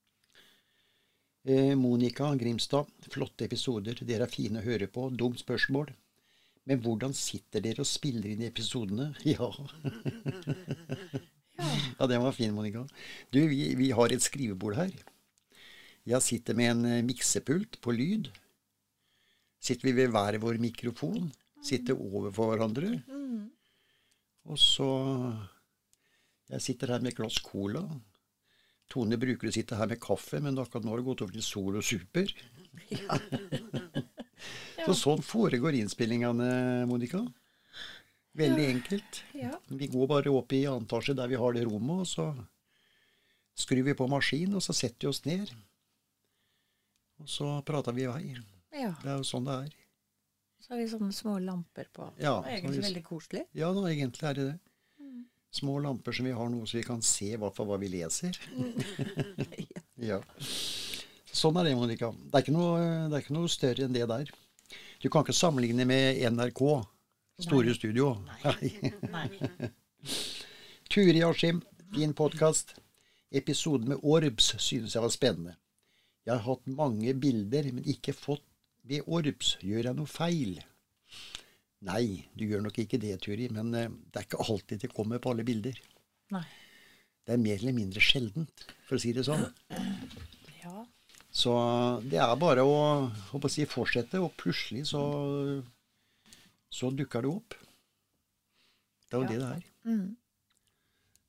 Eh, 1.46 1.74
Monica 1.76 2.32
Grimstad, 2.40 2.88
flotte 3.12 3.46
episoder. 3.46 4.00
Dere 4.08 4.26
er 4.26 4.32
fine 4.32 4.64
å 4.64 4.66
høre 4.66 4.88
på. 4.88 5.10
Dumt 5.12 5.44
spørsmål. 5.44 5.92
Men 6.66 6.82
hvordan 6.82 7.14
sitter 7.14 7.62
dere 7.62 7.84
og 7.84 7.90
spiller 7.90 8.32
inn 8.34 8.46
episodene? 8.48 9.12
Ja. 9.36 9.50
ja, 12.00 12.08
den 12.10 12.24
var 12.24 12.34
fin, 12.36 12.56
Monica. 12.56 12.86
Du, 13.32 13.40
vi, 13.52 13.76
vi 13.78 13.92
har 13.96 14.14
et 14.14 14.26
skrivebord 14.26 14.78
her. 14.80 14.96
Jeg 16.06 16.22
sitter 16.22 16.58
med 16.58 16.72
en 16.74 16.86
eh, 16.90 17.06
miksepult 17.06 17.80
på 17.82 17.94
lyd. 17.96 18.32
Sitter 19.62 19.90
vi 19.90 19.96
ved 19.98 20.12
hver 20.14 20.38
vår 20.42 20.60
mikrofon. 20.62 21.32
Sitter 21.66 21.98
overfor 21.98 22.52
hverandre. 22.52 23.00
Og 24.46 24.60
så 24.62 24.90
Jeg 26.52 26.62
sitter 26.62 26.94
her 26.94 27.02
med 27.02 27.14
et 27.14 27.18
glass 27.18 27.40
cola. 27.42 27.82
Tone 28.94 29.18
bruker 29.18 29.50
å 29.50 29.54
sitte 29.54 29.78
her 29.80 29.90
med 29.90 30.02
kaffe, 30.02 30.38
men 30.42 30.60
akkurat 30.62 30.86
nå 30.86 30.94
har 30.94 31.02
det 31.02 31.08
gått 31.08 31.24
over 31.26 31.34
til 31.34 31.46
Sol 31.46 31.80
og 31.80 31.86
Super. 31.86 32.30
Så 34.86 34.94
sånn 35.00 35.22
foregår 35.24 35.74
innspillingene, 35.80 36.86
Monica. 36.90 37.22
Veldig 38.36 38.66
enkelt. 38.74 39.22
Ja. 39.34 39.54
Vi 39.72 39.88
går 39.88 40.08
bare 40.12 40.34
opp 40.36 40.52
i 40.54 40.66
annen 40.68 40.84
etasje 40.86 41.16
der 41.16 41.30
vi 41.32 41.40
har 41.40 41.54
det 41.56 41.64
rommet, 41.66 42.04
og 42.04 42.10
så 42.10 42.26
skrur 43.56 43.86
vi 43.88 43.94
på 43.96 44.08
maskin, 44.12 44.54
og 44.58 44.62
så 44.62 44.76
setter 44.76 45.08
vi 45.08 45.12
oss 45.14 45.24
ned. 45.26 45.54
Og 47.24 47.30
så 47.32 47.48
prater 47.66 47.96
vi 47.96 48.04
i 48.04 48.12
vei. 48.12 48.36
ja. 48.76 48.92
Det 49.02 49.10
er 49.14 49.18
jo 49.22 49.24
sånn 49.24 49.46
det 49.48 49.56
er. 49.66 49.74
Så 50.60 50.74
har 50.74 50.82
vi 50.82 50.88
sånne 50.92 51.14
små 51.16 51.38
lamper 51.40 51.88
på. 51.94 52.10
Ja, 52.20 52.42
det 52.42 52.52
er 52.52 52.58
egentlig 52.60 52.82
vi- 52.82 52.88
veldig 52.90 53.04
koselig. 53.08 53.46
Ja 53.54 53.72
da, 53.74 53.82
egentlig 53.88 54.24
er 54.30 54.34
det 54.34 54.46
det. 54.52 54.60
Små 55.56 55.78
lamper 55.80 56.12
som 56.12 56.26
vi 56.28 56.34
har 56.36 56.50
noe 56.52 56.66
så 56.68 56.76
vi 56.76 56.84
kan 56.84 57.00
se 57.02 57.30
i 57.32 57.38
hvert 57.40 57.56
fall 57.56 57.68
hva 57.70 57.78
vi 57.80 57.88
leser. 57.88 58.36
ja. 60.10 60.20
Sånn 61.36 61.58
er 61.60 61.68
det, 61.68 61.76
Monica. 61.76 62.12
Det 62.16 62.38
er, 62.38 62.44
ikke 62.46 62.56
noe, 62.56 62.82
det 63.12 63.18
er 63.18 63.24
ikke 63.26 63.36
noe 63.36 63.52
større 63.52 63.86
enn 63.86 63.96
det 63.96 64.06
der. 64.08 64.30
Du 65.04 65.10
kan 65.12 65.26
ikke 65.26 65.36
sammenligne 65.36 65.84
med 65.88 66.22
NRK. 66.32 66.62
Store 67.44 67.74
studio. 67.76 68.14
Nei. 68.46 68.70
Nei. 69.12 69.28
Turi 70.92 71.24
Askim, 71.28 71.60
fin 71.92 72.14
podkast. 72.16 72.78
Episoden 73.36 73.92
med 73.92 74.06
Orbs 74.08 74.54
synes 74.64 74.96
jeg 74.96 75.04
var 75.04 75.12
spennende. 75.12 75.58
Jeg 76.26 76.38
har 76.38 76.46
hatt 76.46 76.70
mange 76.72 77.12
bilder, 77.20 77.68
men 77.76 77.90
ikke 77.92 78.16
fått 78.16 78.46
ved 78.88 79.04
Orbs. 79.04 79.58
Gjør 79.66 79.90
jeg 79.90 79.98
noe 79.98 80.10
feil? 80.10 80.62
Nei, 81.86 82.06
du 82.40 82.46
gjør 82.48 82.64
nok 82.64 82.80
ikke 82.82 83.02
det, 83.02 83.18
Turi, 83.26 83.50
men 83.52 83.76
eh, 83.76 83.92
det 83.92 84.22
er 84.22 84.30
ikke 84.30 84.46
alltid 84.46 84.86
det 84.86 84.94
kommer 84.96 85.20
på 85.22 85.36
alle 85.36 85.44
bilder. 85.46 85.76
Nei. 86.34 86.46
Det 87.28 87.36
er 87.36 87.44
mer 87.44 87.60
eller 87.60 87.76
mindre 87.76 88.02
sjeldent, 88.02 88.66
for 88.88 88.96
å 88.96 89.04
si 89.04 89.12
det 89.18 89.26
sånn. 89.28 89.44
Så 91.36 91.52
det 92.08 92.20
er 92.24 92.36
bare 92.40 92.64
å, 92.64 92.76
håper 93.34 93.50
å 93.50 93.52
si, 93.52 93.66
fortsette, 93.68 94.22
og 94.24 94.32
plutselig 94.40 94.86
så, 94.88 95.02
så 96.72 96.92
dukker 96.96 97.26
det 97.26 97.32
opp. 97.34 97.58
Det 99.10 99.18
er 99.18 99.20
jo 99.20 99.26
Ja. 99.26 99.32
det 99.34 99.40
det 99.42 99.50
er. 99.58 99.66
Mm. 99.86 100.06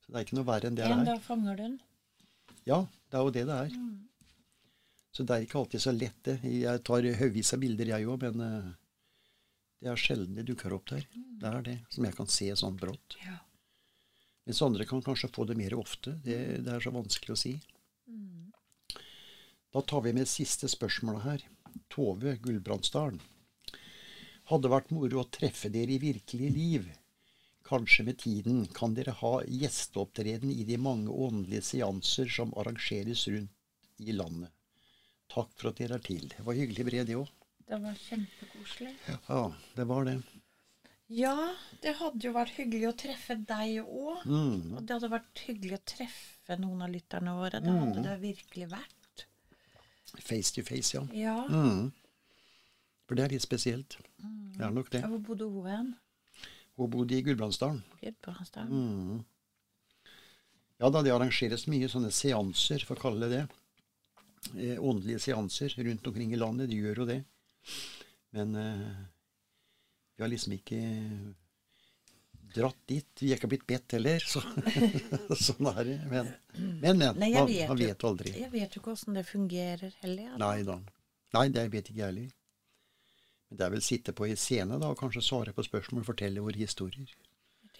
Så 0.05 0.11
det 0.13 0.15
er 0.21 0.25
ikke 0.25 0.37
noe 0.39 0.47
verre 0.47 0.69
enn 0.71 0.77
det 0.79 0.85
En 0.87 1.01
det 1.03 1.07
er. 1.07 1.11
dag 1.11 1.21
fanger 1.25 1.57
du 1.59 1.63
den. 1.65 1.75
Ja, 2.67 2.79
det 3.11 3.19
er 3.19 3.25
jo 3.27 3.33
det 3.35 3.45
det 3.49 3.57
er. 3.65 3.75
Så 5.17 5.25
det 5.27 5.35
er 5.35 5.43
ikke 5.47 5.59
alltid 5.59 5.81
så 5.83 5.91
lett, 5.97 6.17
det. 6.23 6.37
Jeg 6.43 6.83
tar 6.87 7.07
haugvis 7.19 7.53
av 7.55 7.59
bilder, 7.63 7.91
jeg 7.91 8.07
òg, 8.07 8.21
men 8.23 8.41
eh, 8.47 8.71
det 9.81 9.91
er 9.91 9.99
sjelden 9.99 10.35
det 10.39 10.45
dukker 10.47 10.73
opp 10.77 10.87
der. 10.93 11.03
Det 11.41 11.51
er 11.51 11.61
det, 11.67 11.77
som 11.91 12.05
jeg 12.07 12.15
kan 12.15 12.27
se 12.31 12.47
sånn 12.55 12.77
brått. 12.79 13.17
Ja. 13.25 13.39
Mens 14.47 14.61
andre 14.63 14.85
kan 14.87 15.01
kanskje 15.03 15.27
få 15.35 15.43
det 15.49 15.57
mer 15.59 15.75
ofte. 15.75 16.15
Det, 16.23 16.63
det 16.63 16.71
er 16.77 16.79
så 16.79 16.93
vanskelig 16.95 17.35
å 17.35 17.39
si. 17.43 17.57
Da 19.73 19.81
tar 19.81 20.01
vi 20.05 20.13
med 20.15 20.29
siste 20.29 20.69
spørsmålet 20.71 21.25
her. 21.25 21.43
Tove 21.93 22.37
Gulbrandsdalen. 22.43 23.19
Hadde 24.47 24.71
vært 24.71 24.93
moro 24.95 25.21
å 25.21 25.29
treffe 25.37 25.69
dere 25.73 25.97
i 25.97 26.01
virkelig 26.01 26.51
liv. 26.55 26.87
Kanskje 27.67 28.05
med 28.07 28.19
tiden 28.23 28.61
kan 28.71 28.93
dere 28.95 29.11
ha 29.19 29.33
gjesteopptreden 29.43 30.53
i 30.53 30.63
de 30.69 30.77
mange 30.79 31.11
åndelige 31.11 31.65
seanser 31.73 32.31
som 32.31 32.53
arrangeres 32.55 33.25
rundt 33.27 33.51
i 33.99 34.15
landet. 34.15 34.53
Takk 35.27 35.51
for 35.51 35.73
at 35.73 35.81
dere 35.81 35.99
er 35.99 36.05
til. 36.05 36.29
Det 36.31 36.45
var 36.47 36.55
hyggelig 36.55 36.87
brev, 36.87 37.05
det 37.09 37.17
òg. 37.19 37.31
Det 37.67 37.79
var 37.83 37.95
kjempekoselig. 37.99 38.93
Ja, 39.27 39.41
det 39.75 39.85
var 39.89 40.07
det. 40.07 40.21
Ja, 41.11 41.35
det 41.83 41.93
hadde 41.99 42.23
jo 42.23 42.33
vært 42.35 42.55
hyggelig 42.55 42.87
å 42.89 42.95
treffe 43.03 43.35
deg 43.49 43.81
òg. 43.83 44.23
Mm. 44.27 44.77
Og 44.77 44.79
det 44.81 44.95
hadde 44.95 45.11
vært 45.11 45.43
hyggelig 45.43 45.77
å 45.77 45.85
treffe 45.91 46.57
noen 46.59 46.83
av 46.83 46.91
lytterne 46.91 47.35
våre. 47.35 47.61
Det 47.63 47.75
hadde 47.75 48.03
det 48.07 48.15
virkelig 48.23 48.69
vært. 48.71 48.96
Face 50.23 50.53
to 50.55 50.63
face, 50.65 50.95
ja. 50.97 51.03
Ja. 51.13 51.37
Mm. 51.49 51.91
For 53.07 53.17
det 53.17 53.25
er 53.25 53.35
litt 53.35 53.45
spesielt. 53.45 53.97
Det 54.57 54.65
er 54.65 54.73
nok 54.73 54.91
det. 54.91 55.03
Hvor 55.05 55.23
bodde 55.29 55.47
hun 55.51 55.69
hen? 55.69 55.89
Hun 56.77 56.91
bodde 56.93 57.17
i 57.17 57.23
Gudbrandsdalen. 57.25 57.83
Gudbrandsdalen. 58.01 58.73
Mm. 58.73 59.23
Ja 60.77 60.89
da, 60.93 61.01
det 61.01 61.13
arrangeres 61.13 61.65
mye 61.71 61.89
sånne 61.89 62.11
seanser, 62.13 62.83
for 62.85 62.99
å 62.99 63.05
kalle 63.07 63.29
det 63.29 63.39
det. 63.39 63.45
Eh, 64.55 64.77
åndelige 64.77 65.23
seanser 65.23 65.73
rundt 65.77 66.07
omkring 66.07 66.33
i 66.33 66.39
landet. 66.39 66.69
De 66.69 66.77
gjør 66.77 67.01
jo 67.01 67.07
det. 67.09 67.21
Men 68.37 68.53
eh, 68.61 68.99
vi 70.15 70.25
har 70.25 70.31
liksom 70.31 70.53
ikke 70.57 70.81
dratt 72.55 72.79
dit. 72.89 73.07
Vi 73.19 73.31
er 73.31 73.39
ikke 73.39 73.49
blitt 73.51 73.65
bedt 73.69 73.95
heller, 73.97 74.23
så 74.23 74.41
sånn 75.47 75.69
er 75.73 75.81
det. 75.87 75.97
Men, 76.11 76.31
men, 76.57 76.99
men 77.01 77.19
Nei, 77.19 77.31
man, 77.35 77.49
vet 77.49 77.71
man 77.71 77.81
vet 77.81 78.03
jo 78.03 78.11
aldri. 78.11 78.33
Jeg 78.37 78.51
vet 78.53 78.75
jo 78.75 78.81
ikke 78.83 78.93
åssen 78.95 79.17
det 79.17 79.25
fungerer 79.27 79.95
heller. 80.03 80.25
jeg. 80.29 80.41
Nei 80.41 80.57
da. 80.67 80.77
Nei, 81.37 81.47
det 81.53 81.65
vet 81.73 81.91
ikke 81.91 82.01
jeg 82.01 82.11
heller. 82.11 82.35
Men 83.47 83.59
det 83.59 83.65
er 83.65 83.73
vel 83.77 83.83
sitte 83.85 84.13
på 84.15 84.27
en 84.27 84.39
scene 84.39 84.77
da, 84.79 84.91
og 84.91 84.99
kanskje 84.99 85.23
svare 85.23 85.55
på 85.55 85.65
spørsmål 85.65 86.05
fortelle 86.07 86.43
våre 86.43 86.59
historier. 86.59 87.11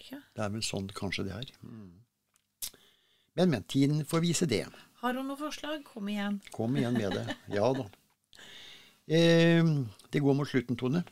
Det 0.08 0.40
er 0.44 0.52
vel 0.54 0.62
sånn 0.64 0.86
kanskje 0.96 1.26
det 1.26 1.34
er. 1.36 1.50
Mm. 1.66 1.96
Men, 3.38 3.50
men. 3.52 3.64
Tiden 3.70 4.04
får 4.08 4.22
vise 4.24 4.48
det. 4.50 4.64
Har 5.02 5.14
hun 5.14 5.28
noe 5.30 5.38
forslag? 5.38 5.82
Kom 5.86 6.08
igjen. 6.10 6.40
Kom 6.54 6.76
igjen 6.78 6.96
med 6.96 7.14
det. 7.14 7.36
Ja 7.54 7.68
da. 7.76 7.86
Eh, 9.08 9.64
det 10.12 10.20
går 10.24 10.36
mot 10.36 10.48
slutten, 10.48 10.76
Tone. 10.76 11.04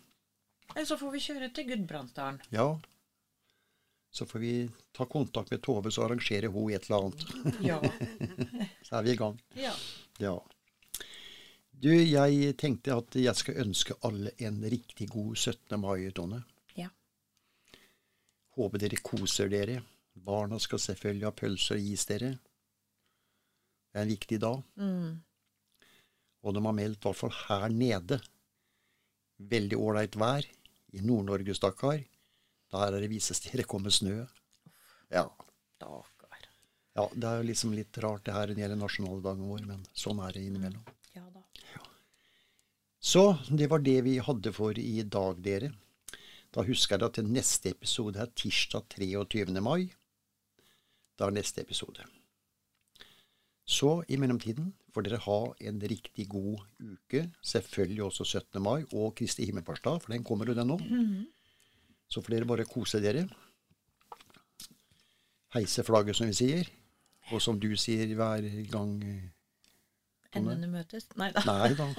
Så 0.85 0.99
får 1.01 1.13
vi 1.15 1.23
kjøre 1.25 1.49
til 1.55 1.69
Gudbrandsdalen. 1.71 2.41
Ja. 2.53 2.67
Så 4.17 4.25
får 4.27 4.41
vi 4.41 4.53
ta 4.97 5.05
kontakt 5.05 5.51
med 5.53 5.61
Tove, 5.65 5.91
så 5.93 6.07
arrangerer 6.07 6.49
hun 6.49 6.71
et 6.73 6.87
eller 6.89 7.05
annet. 7.05 7.25
Ja. 7.67 7.81
Så 8.87 8.97
er 8.97 9.03
vi 9.05 9.13
i 9.13 9.21
gang. 9.21 9.41
ja. 9.61 9.73
Ja. 10.19 10.39
Du, 11.77 11.91
jeg 11.93 12.55
tenkte 12.57 12.95
at 12.97 13.17
jeg 13.21 13.37
skal 13.37 13.59
ønske 13.67 13.95
alle 14.09 14.31
en 14.41 14.63
riktig 14.65 15.11
god 15.13 15.35
17. 15.37 15.75
mai, 15.83 16.07
Tone. 16.17 16.39
Ja. 16.73 16.87
Håper 18.57 18.81
dere 18.81 18.97
koser 19.05 19.51
dere. 19.53 19.83
Barna 20.17 20.57
skal 20.63 20.81
selvfølgelig 20.81 21.29
ha 21.29 21.35
pølser 21.37 21.77
og 21.77 21.85
gis 21.85 22.07
dere. 22.09 22.31
Det 23.93 24.01
er 24.01 24.07
en 24.07 24.15
viktig 24.15 24.39
dag. 24.41 24.65
Mm. 24.81 25.21
Og 26.41 26.57
de 26.57 26.65
har 26.65 26.77
meldt, 26.81 27.03
i 27.03 27.11
hvert 27.11 27.21
fall 27.21 27.37
her 27.43 27.69
nede, 27.69 28.23
veldig 29.37 29.77
ålreit 29.77 30.17
vær. 30.17 30.49
I 30.97 31.05
Nord-Norge, 31.05 31.59
stakkar. 31.61 32.01
Der 32.77 32.97
er 32.97 33.05
det 33.05 33.11
vises 33.11 33.41
Det 33.41 33.67
kommer 33.69 33.91
snø. 33.91 34.27
Ja. 35.11 35.27
Ja. 36.97 37.09
Det 37.13 37.29
er 37.29 37.45
liksom 37.45 37.75
litt 37.77 37.99
rart 38.01 38.25
det 38.25 38.33
her 38.33 38.49
når 38.49 38.55
det 38.55 38.63
gjelder 38.65 38.81
nasjonaldagen 38.81 39.49
vår, 39.51 39.67
men 39.69 39.83
sånn 39.93 40.23
er 40.25 40.33
det 40.33 40.47
innimellom. 40.47 40.85
Ja 41.17 41.25
da. 41.33 41.43
Så 43.07 43.37
det 43.53 43.69
var 43.71 43.85
det 43.85 44.01
vi 44.03 44.17
hadde 44.19 44.53
for 44.57 44.79
i 44.81 45.03
dag, 45.03 45.39
dere. 45.45 45.71
Da 46.57 46.65
husker 46.65 46.97
jeg 46.97 47.07
at 47.07 47.19
til 47.19 47.29
neste 47.29 47.71
episode 47.77 48.19
er 48.23 48.33
tirsdag 48.35 48.89
23. 48.97 49.61
mai. 49.61 49.93
Da 51.17 51.29
er 51.29 51.37
neste 51.37 51.61
episode. 51.63 52.05
Så 53.67 54.01
i 54.09 54.17
mellomtiden 54.17 54.73
får 54.95 55.07
dere 55.07 55.21
ha 55.27 55.39
en 55.69 55.81
riktig 55.93 56.29
god 56.33 56.65
uke. 56.81 57.27
Selvfølgelig 57.45 58.03
også 58.09 58.25
17. 58.25 58.63
mai 58.63 58.85
og 58.93 59.15
Kristi 59.19 59.45
himmelfartsdag, 59.45 60.01
for 60.03 60.15
den 60.15 60.25
kommer 60.25 60.49
jo 60.49 60.55
den 60.57 60.71
nå. 60.73 60.79
Så 62.09 62.23
får 62.23 62.37
dere 62.37 62.49
bare 62.49 62.67
kose 62.69 63.01
dere. 63.03 63.27
Heise 65.57 65.85
flagget, 65.87 66.17
som 66.19 66.29
vi 66.31 66.37
sier. 66.37 66.69
Og 67.33 67.43
som 67.43 67.59
du 67.59 67.73
sier 67.81 68.07
hver 68.15 68.45
gang 68.71 68.93
Endene 70.37 70.69
møtes? 70.69 71.09
Nei 71.17 71.31
da. 71.33 71.43
Nei 71.49 71.73
da. 71.79 71.87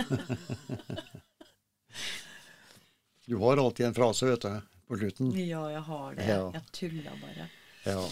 Du 3.28 3.36
har 3.42 3.58
alltid 3.60 3.86
en 3.86 3.94
frase, 3.94 4.26
vet 4.30 4.42
du, 4.46 4.62
på 4.88 4.98
slutten. 5.02 5.32
Ja, 5.36 5.66
jeg 5.72 5.82
har 5.84 6.14
det. 6.16 6.28
Ja. 6.30 6.44
Jeg 6.54 6.62
tulla 6.72 7.16
bare. 7.20 7.48
Ja, 7.84 8.04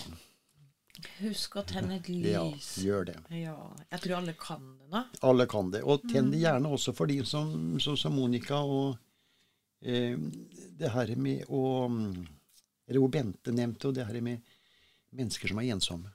Husk 1.19 1.55
å 1.59 1.63
tenne 1.67 1.97
et 1.99 2.07
lys. 2.09 2.25
ja 2.27 2.43
gjør 2.83 3.05
det. 3.09 3.15
Ja. 3.35 3.55
Jeg 3.91 4.01
tror 4.03 4.17
alle 4.17 4.33
kan 4.39 4.61
det 4.79 4.89
nå. 4.91 5.01
Alle 5.27 5.45
kan 5.51 5.71
det. 5.71 5.81
Og 5.83 6.03
tenn 6.11 6.31
det 6.33 6.39
gjerne 6.43 6.71
også 6.71 6.93
for 6.95 7.07
de 7.11 7.21
som, 7.27 7.51
som, 7.83 7.95
som 7.99 8.15
Monica 8.15 8.59
og 8.59 8.95
det 9.85 10.91
her 10.91 11.15
med 11.15 11.45
å 11.53 11.63
Eller 12.85 13.01
hun 13.01 13.11
Bente 13.11 13.53
nevnte, 13.53 13.89
og 13.89 13.97
det 13.97 14.05
her 14.05 14.21
med 14.21 14.41
mennesker 15.15 15.49
som 15.49 15.61
er 15.61 15.71
ensomme. 15.73 16.11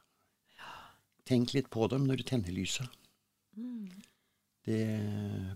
Tenk 1.27 1.55
litt 1.55 1.71
på 1.71 1.87
dem 1.91 2.07
når 2.07 2.21
du 2.21 2.27
tenner 2.27 2.55
lyset. 2.55 2.87
Det, 4.67 4.83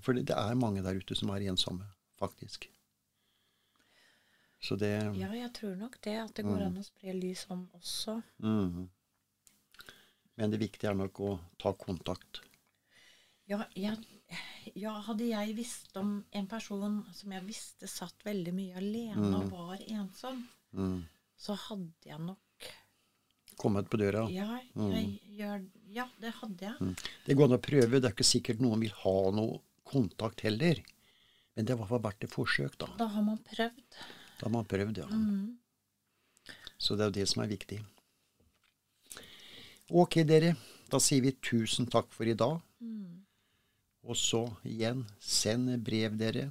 for 0.02 0.16
det, 0.16 0.24
det 0.30 0.36
er 0.38 0.58
mange 0.58 0.82
der 0.82 0.98
ute 0.98 1.16
som 1.18 1.30
er 1.34 1.44
ensomme, 1.50 1.86
faktisk. 2.18 2.66
Så 4.64 4.78
det 4.80 4.94
Ja, 5.18 5.28
jeg 5.36 5.52
tror 5.52 5.74
nok 5.76 5.98
det. 6.02 6.16
At 6.22 6.34
det 6.38 6.46
går 6.46 6.62
an 6.66 6.80
å 6.80 6.86
spre 6.86 7.12
lys 7.12 7.44
om 7.52 7.66
også. 7.76 8.16
Mm. 8.40 8.86
Men 10.40 10.54
det 10.54 10.62
viktige 10.62 10.90
er 10.90 10.96
nok 10.98 11.20
å 11.20 11.34
ta 11.60 11.74
kontakt. 11.78 12.40
Ja, 13.50 13.60
jeg, 13.76 14.00
Ja, 14.74 14.94
hadde 15.06 15.26
jeg 15.28 15.54
visst 15.56 15.96
om 16.00 16.24
en 16.32 16.46
person 16.50 17.04
som 17.14 17.32
jeg 17.36 17.44
visste 17.46 17.86
satt 17.90 18.24
veldig 18.24 18.54
mye 18.56 18.76
alene 18.80 19.34
og 19.36 19.50
var 19.52 19.78
ensom, 19.86 20.46
Mm. 20.74 21.04
så 21.38 21.54
hadde 21.68 22.08
jeg 22.08 22.18
nok 22.20 22.38
Kommet 23.56 23.86
på 23.88 23.96
døra. 24.00 24.24
Ja, 24.34 24.58
jeg 24.74 25.20
gjør 25.38 25.60
Ja, 25.94 26.08
det 26.18 26.32
hadde 26.40 26.64
jeg. 26.66 26.74
Mm. 26.80 26.96
Det 27.26 27.36
går 27.38 27.44
an 27.44 27.54
å 27.58 27.62
prøve. 27.62 28.00
Det 28.00 28.08
er 28.08 28.14
ikke 28.16 28.26
sikkert 28.26 28.58
noen 28.60 28.80
vil 28.82 28.90
ha 29.04 29.12
noe 29.30 29.60
kontakt 29.86 30.40
heller. 30.42 30.80
Men 31.54 31.64
det 31.68 31.76
var 31.78 31.86
verdt 32.02 32.24
et 32.24 32.30
forsøk, 32.34 32.74
da. 32.78 32.88
Da 32.98 33.06
har 33.06 33.22
man 33.22 33.38
prøvd. 33.38 33.84
Da 34.40 34.48
har 34.48 34.50
man 34.50 34.64
prøvd, 34.66 34.98
ja. 34.98 35.06
Mm. 35.06 35.56
Så 36.76 36.96
det 36.98 37.04
er 37.04 37.12
jo 37.12 37.18
det 37.20 37.28
som 37.30 37.44
er 37.44 37.52
viktig. 37.54 37.78
Ok, 39.90 40.18
dere. 40.26 40.56
Da 40.90 40.98
sier 40.98 41.22
vi 41.22 41.30
tusen 41.38 41.86
takk 41.86 42.10
for 42.10 42.26
i 42.26 42.34
dag. 42.34 42.58
Og 44.04 44.16
så 44.20 44.42
igjen, 44.68 45.04
send 45.20 45.72
brev, 45.84 46.18
dere. 46.20 46.50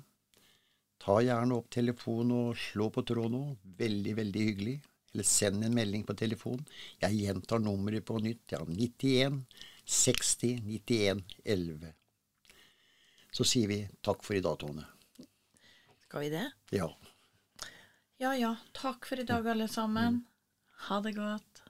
Ta 1.04 1.20
gjerne 1.22 1.58
opp 1.60 1.70
telefonen 1.74 2.32
og 2.38 2.58
slå 2.58 2.88
på 2.94 3.04
tråden 3.06 3.36
nå. 3.36 3.44
Veldig, 3.80 4.16
veldig 4.22 4.46
hyggelig. 4.48 4.78
Eller 5.14 5.28
send 5.28 5.66
en 5.66 5.76
melding 5.76 6.06
på 6.08 6.16
telefonen. 6.18 6.64
Jeg 7.04 7.20
gjentar 7.20 7.62
nummeret 7.62 8.06
på 8.08 8.18
nytt. 8.24 8.56
Ja, 8.56 8.64
91 8.66 9.44
60 9.86 10.62
91 10.64 11.22
11. 11.44 11.94
Så 13.34 13.46
sier 13.46 13.68
vi 13.70 13.80
takk 14.06 14.24
for 14.26 14.38
i 14.38 14.44
dag, 14.46 14.58
Tone. 14.62 14.86
Skal 16.06 16.26
vi 16.26 16.30
det? 16.34 16.46
Ja. 16.74 16.90
Ja 18.22 18.34
ja. 18.38 18.56
Takk 18.78 19.06
for 19.10 19.20
i 19.20 19.28
dag, 19.28 19.48
alle 19.54 19.68
sammen. 19.68 20.24
Ha 20.88 21.02
det 21.02 21.16
godt. 21.20 21.64